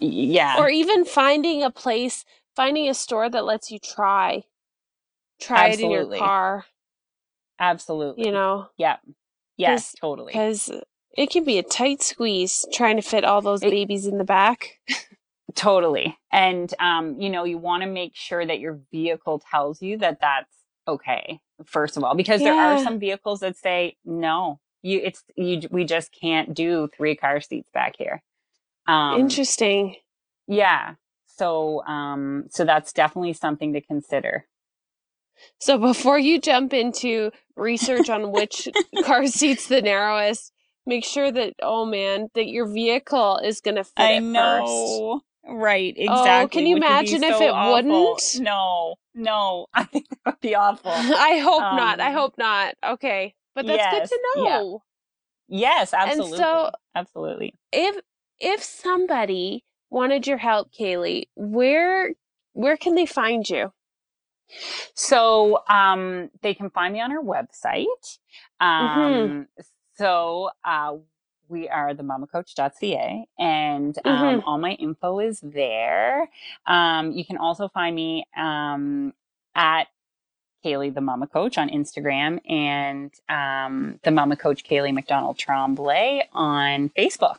yeah, 0.00 0.56
Or 0.58 0.68
even 0.68 1.04
finding 1.06 1.62
a 1.62 1.70
place, 1.70 2.24
finding 2.56 2.88
a 2.90 2.94
store 2.94 3.30
that 3.30 3.44
lets 3.44 3.70
you 3.70 3.78
try. 3.78 4.42
Try 5.40 5.68
it 5.68 5.80
in 5.80 5.90
your 5.90 6.06
car, 6.18 6.64
absolutely. 7.58 8.24
you 8.26 8.32
know, 8.32 8.68
yeah, 8.76 8.96
yes, 9.56 9.90
'cause- 9.92 10.00
totally. 10.00 10.32
because 10.32 10.70
it 11.16 11.30
can 11.30 11.44
be 11.44 11.58
a 11.58 11.62
tight 11.62 12.02
squeeze 12.02 12.64
trying 12.72 12.96
to 12.96 13.02
fit 13.02 13.24
all 13.24 13.40
those 13.40 13.62
It- 13.62 13.70
babies 13.70 14.06
in 14.06 14.18
the 14.18 14.24
back. 14.24 14.80
Totally. 15.54 16.18
And, 16.32 16.72
um, 16.80 17.20
you 17.20 17.30
know, 17.30 17.44
you 17.44 17.58
want 17.58 17.82
to 17.84 17.88
make 17.88 18.16
sure 18.16 18.44
that 18.44 18.58
your 18.58 18.80
vehicle 18.90 19.40
tells 19.50 19.80
you 19.80 19.96
that 19.98 20.20
that's 20.20 20.50
okay, 20.88 21.38
first 21.64 21.96
of 21.96 22.02
all, 22.02 22.14
because 22.16 22.40
there 22.40 22.54
are 22.54 22.78
some 22.82 22.98
vehicles 22.98 23.40
that 23.40 23.56
say, 23.56 23.96
no, 24.04 24.58
you, 24.82 25.00
it's, 25.02 25.22
you, 25.36 25.62
we 25.70 25.84
just 25.84 26.10
can't 26.20 26.54
do 26.54 26.88
three 26.96 27.14
car 27.14 27.40
seats 27.40 27.70
back 27.72 27.94
here. 27.96 28.22
Um, 28.88 29.20
Interesting. 29.20 29.94
yeah. 30.48 30.94
So, 31.26 31.84
um, 31.86 32.44
so 32.50 32.64
that's 32.64 32.92
definitely 32.92 33.32
something 33.32 33.72
to 33.74 33.80
consider. 33.80 34.46
So 35.58 35.78
before 35.78 36.18
you 36.18 36.40
jump 36.40 36.72
into 36.72 37.30
research 37.56 38.08
on 38.10 38.30
which 38.32 38.68
car 39.04 39.26
seat's 39.26 39.66
the 39.68 39.82
narrowest, 39.82 40.52
make 40.86 41.04
sure 41.04 41.30
that 41.32 41.54
oh 41.62 41.84
man, 41.84 42.28
that 42.34 42.46
your 42.48 42.66
vehicle 42.66 43.38
is 43.38 43.60
going 43.60 43.76
to 43.76 43.84
fit 43.84 43.92
I 43.96 44.12
it 44.14 44.20
first. 44.20 44.32
know. 44.32 45.20
Right. 45.46 45.94
Oh, 45.98 46.02
Exactly. 46.20 46.60
can 46.62 46.66
you 46.68 46.76
which 46.76 46.84
imagine 46.84 47.22
if 47.24 47.36
so 47.36 47.42
it 47.44 47.50
awful. 47.50 47.72
wouldn't? 47.74 48.40
No, 48.40 48.94
no. 49.14 49.66
I 49.74 49.84
think 49.84 50.08
that 50.08 50.18
would 50.26 50.40
be 50.40 50.54
awful. 50.54 50.90
I 50.94 51.38
hope 51.38 51.60
not. 51.60 52.00
I 52.00 52.08
Um, 52.08 52.14
hope 52.14 52.38
not. 52.38 52.74
Okay. 52.82 53.34
But 53.54 53.66
that's 53.66 53.90
good 53.90 54.00
yes, 54.02 54.08
to 54.10 54.18
yeah. 54.36 54.42
know. 54.58 54.82
Yes, 55.48 55.92
absolutely. 55.92 56.38
so- 56.38 56.70
absolutely. 56.94 57.54
If 57.72 57.96
if 58.40 58.62
somebody 58.62 59.64
wanted 59.90 60.26
your 60.26 60.38
help, 60.38 60.72
Kaylee, 60.72 61.24
where 61.36 62.14
where 62.54 62.76
can 62.78 62.94
they 62.94 63.06
find 63.06 63.48
you? 63.48 63.72
So 64.94 65.62
um, 65.68 66.30
they 66.42 66.54
can 66.54 66.70
find 66.70 66.92
me 66.94 67.00
on 67.00 67.12
our 67.12 67.22
website. 67.22 68.18
Mm-hmm. 68.62 69.42
So 69.96 70.50
uh, 70.64 70.96
we 71.48 71.68
are 71.68 71.94
the 71.94 72.02
mamacoach.ca 72.02 73.26
and 73.38 73.98
um, 74.06 74.40
Mhm. 74.40 74.42
all 74.46 74.58
my 74.58 74.72
info 74.72 75.20
is 75.20 75.40
there. 75.40 76.28
Um, 76.66 77.12
you 77.12 77.24
can 77.24 77.36
also 77.36 77.68
find 77.68 77.94
me 77.94 78.26
um, 78.36 79.12
at 79.54 79.88
Kaylee 80.64 80.94
the 80.94 81.00
Mama 81.02 81.26
Coach 81.26 81.58
on 81.58 81.68
Instagram 81.68 82.40
and 82.50 83.12
um, 83.28 84.00
the 84.02 84.10
Mama 84.10 84.36
Coach 84.36 84.64
Kaylee 84.64 84.94
McDonald 84.94 85.38
Tremblay 85.38 86.28
on 86.32 86.88
Facebook. 86.90 87.38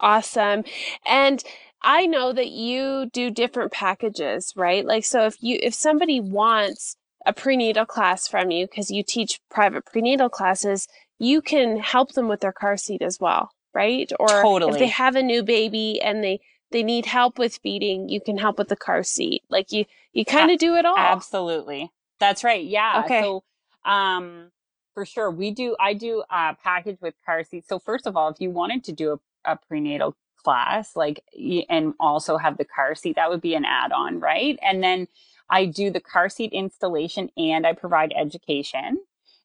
Awesome. 0.00 0.64
And 1.06 1.42
I 1.82 2.06
know 2.06 2.32
that 2.32 2.48
you 2.50 3.08
do 3.12 3.30
different 3.30 3.72
packages, 3.72 4.52
right? 4.56 4.84
Like 4.84 5.04
so 5.04 5.26
if 5.26 5.36
you 5.40 5.58
if 5.62 5.74
somebody 5.74 6.20
wants 6.20 6.96
a 7.26 7.32
prenatal 7.32 7.84
class 7.86 8.26
from 8.28 8.50
you 8.50 8.66
because 8.66 8.90
you 8.90 9.02
teach 9.02 9.40
private 9.50 9.84
prenatal 9.86 10.28
classes, 10.28 10.88
you 11.18 11.42
can 11.42 11.78
help 11.78 12.12
them 12.12 12.28
with 12.28 12.40
their 12.40 12.52
car 12.52 12.76
seat 12.76 13.02
as 13.02 13.18
well, 13.20 13.50
right? 13.74 14.10
Or 14.18 14.42
if 14.62 14.78
they 14.78 14.88
have 14.88 15.16
a 15.16 15.22
new 15.22 15.42
baby 15.42 16.00
and 16.00 16.22
they 16.22 16.40
they 16.70 16.82
need 16.82 17.06
help 17.06 17.38
with 17.38 17.58
feeding, 17.62 18.08
you 18.08 18.20
can 18.20 18.36
help 18.36 18.58
with 18.58 18.68
the 18.68 18.76
car 18.76 19.02
seat. 19.02 19.42
Like 19.48 19.72
you 19.72 19.84
you 20.12 20.24
kind 20.24 20.50
of 20.50 20.58
do 20.58 20.74
it 20.76 20.84
all. 20.84 20.96
Absolutely. 20.96 21.90
That's 22.18 22.44
right. 22.44 22.64
Yeah. 22.64 23.02
Okay. 23.04 23.22
So, 23.22 23.44
um, 23.84 24.50
for 24.94 25.06
sure, 25.06 25.30
we 25.30 25.50
do, 25.52 25.76
I 25.78 25.94
do 25.94 26.24
a 26.28 26.56
package 26.62 26.98
with 27.00 27.14
car 27.24 27.44
seats. 27.44 27.68
So 27.68 27.78
first 27.78 28.06
of 28.06 28.16
all, 28.16 28.28
if 28.28 28.40
you 28.40 28.50
wanted 28.50 28.84
to 28.84 28.92
do 28.92 29.12
a, 29.12 29.52
a 29.52 29.56
prenatal 29.68 30.16
class, 30.42 30.96
like, 30.96 31.22
and 31.68 31.94
also 32.00 32.36
have 32.36 32.58
the 32.58 32.64
car 32.64 32.94
seat, 32.94 33.16
that 33.16 33.30
would 33.30 33.40
be 33.40 33.54
an 33.54 33.64
add-on, 33.64 34.18
right? 34.18 34.58
And 34.60 34.82
then 34.82 35.06
I 35.48 35.66
do 35.66 35.90
the 35.90 36.00
car 36.00 36.28
seat 36.28 36.52
installation 36.52 37.30
and 37.36 37.66
I 37.66 37.72
provide 37.72 38.12
education. 38.16 38.98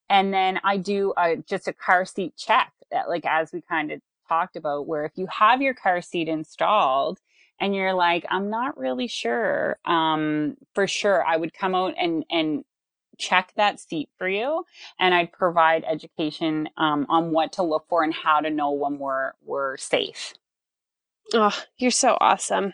And 0.10 0.34
then 0.34 0.60
I 0.64 0.78
do 0.78 1.14
a, 1.18 1.38
just 1.38 1.68
a 1.68 1.74
car 1.74 2.06
seat 2.06 2.36
check 2.38 2.72
that, 2.92 3.10
like, 3.10 3.26
as 3.26 3.52
we 3.52 3.62
kind 3.62 3.92
of 3.92 4.02
talked 4.28 4.56
about, 4.56 4.88
where 4.88 5.06
if 5.06 5.14
you 5.16 5.28
have 5.28 5.62
your 5.62 5.74
car 5.74 6.02
seat 6.02 6.28
installed, 6.28 7.20
and 7.60 7.76
you're 7.76 7.94
like, 7.94 8.26
I'm 8.30 8.50
not 8.50 8.78
really 8.78 9.08
sure. 9.08 9.78
Um, 9.86 10.58
for 10.74 10.88
sure, 10.88 11.24
I 11.24 11.38
would 11.38 11.54
come 11.54 11.76
out 11.76 11.94
and 11.98 12.26
and 12.30 12.66
check 13.18 13.54
that 13.56 13.80
seat 13.80 14.10
for 14.18 14.28
you, 14.28 14.66
and 15.00 15.14
I'd 15.14 15.32
provide 15.32 15.84
education 15.88 16.68
um, 16.78 17.06
on 17.10 17.32
what 17.32 17.54
to 17.54 17.64
look 17.64 17.86
for 17.88 18.04
and 18.04 18.14
how 18.14 18.42
to 18.42 18.50
know 18.50 18.72
when 18.72 18.98
we're 18.98 19.32
we're 19.46 19.78
safe. 19.78 20.34
Oh, 21.34 21.58
you're 21.78 21.92
so 21.92 22.18
awesome. 22.20 22.74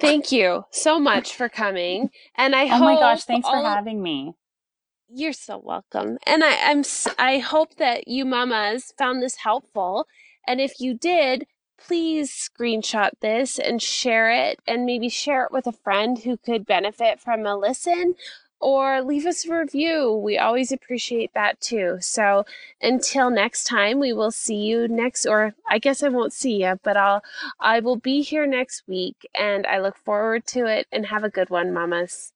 Thank 0.00 0.32
you 0.32 0.64
so 0.70 0.98
much 0.98 1.34
for 1.34 1.48
coming. 1.48 2.10
And 2.36 2.54
I 2.54 2.64
oh 2.64 2.68
hope 2.68 2.80
my 2.80 2.94
gosh, 2.94 3.24
thanks 3.24 3.48
for 3.48 3.56
having 3.56 4.02
me. 4.02 4.34
You're 5.08 5.32
so 5.32 5.58
welcome. 5.58 6.18
And 6.26 6.42
I, 6.44 6.70
I'm 6.70 6.82
I 7.18 7.38
hope 7.38 7.76
that 7.76 8.08
you 8.08 8.24
mamas 8.24 8.92
found 8.98 9.22
this 9.22 9.36
helpful. 9.36 10.06
And 10.46 10.60
if 10.60 10.80
you 10.80 10.94
did, 10.94 11.46
please 11.78 12.30
screenshot 12.32 13.10
this 13.20 13.58
and 13.58 13.80
share 13.82 14.30
it 14.30 14.60
and 14.66 14.86
maybe 14.86 15.08
share 15.08 15.44
it 15.44 15.52
with 15.52 15.66
a 15.66 15.72
friend 15.72 16.18
who 16.18 16.36
could 16.36 16.66
benefit 16.66 17.20
from 17.20 17.46
a 17.46 17.56
listen 17.56 18.14
or 18.60 19.02
leave 19.02 19.26
us 19.26 19.46
a 19.46 19.58
review. 19.58 20.12
We 20.14 20.38
always 20.38 20.72
appreciate 20.72 21.32
that 21.34 21.60
too. 21.60 21.98
So 22.00 22.46
until 22.80 23.30
next 23.30 23.64
time, 23.64 24.00
we 24.00 24.12
will 24.12 24.30
see 24.30 24.56
you 24.56 24.88
next, 24.88 25.26
or 25.26 25.54
I 25.68 25.78
guess 25.78 26.02
I 26.02 26.08
won't 26.08 26.32
see 26.32 26.62
you, 26.64 26.80
but 26.82 26.96
I'll, 26.96 27.22
I 27.60 27.80
will 27.80 27.96
be 27.96 28.22
here 28.22 28.46
next 28.46 28.84
week 28.88 29.28
and 29.34 29.66
I 29.66 29.80
look 29.80 29.96
forward 29.96 30.46
to 30.48 30.66
it 30.66 30.86
and 30.92 31.06
have 31.06 31.24
a 31.24 31.30
good 31.30 31.50
one, 31.50 31.72
mamas. 31.72 32.33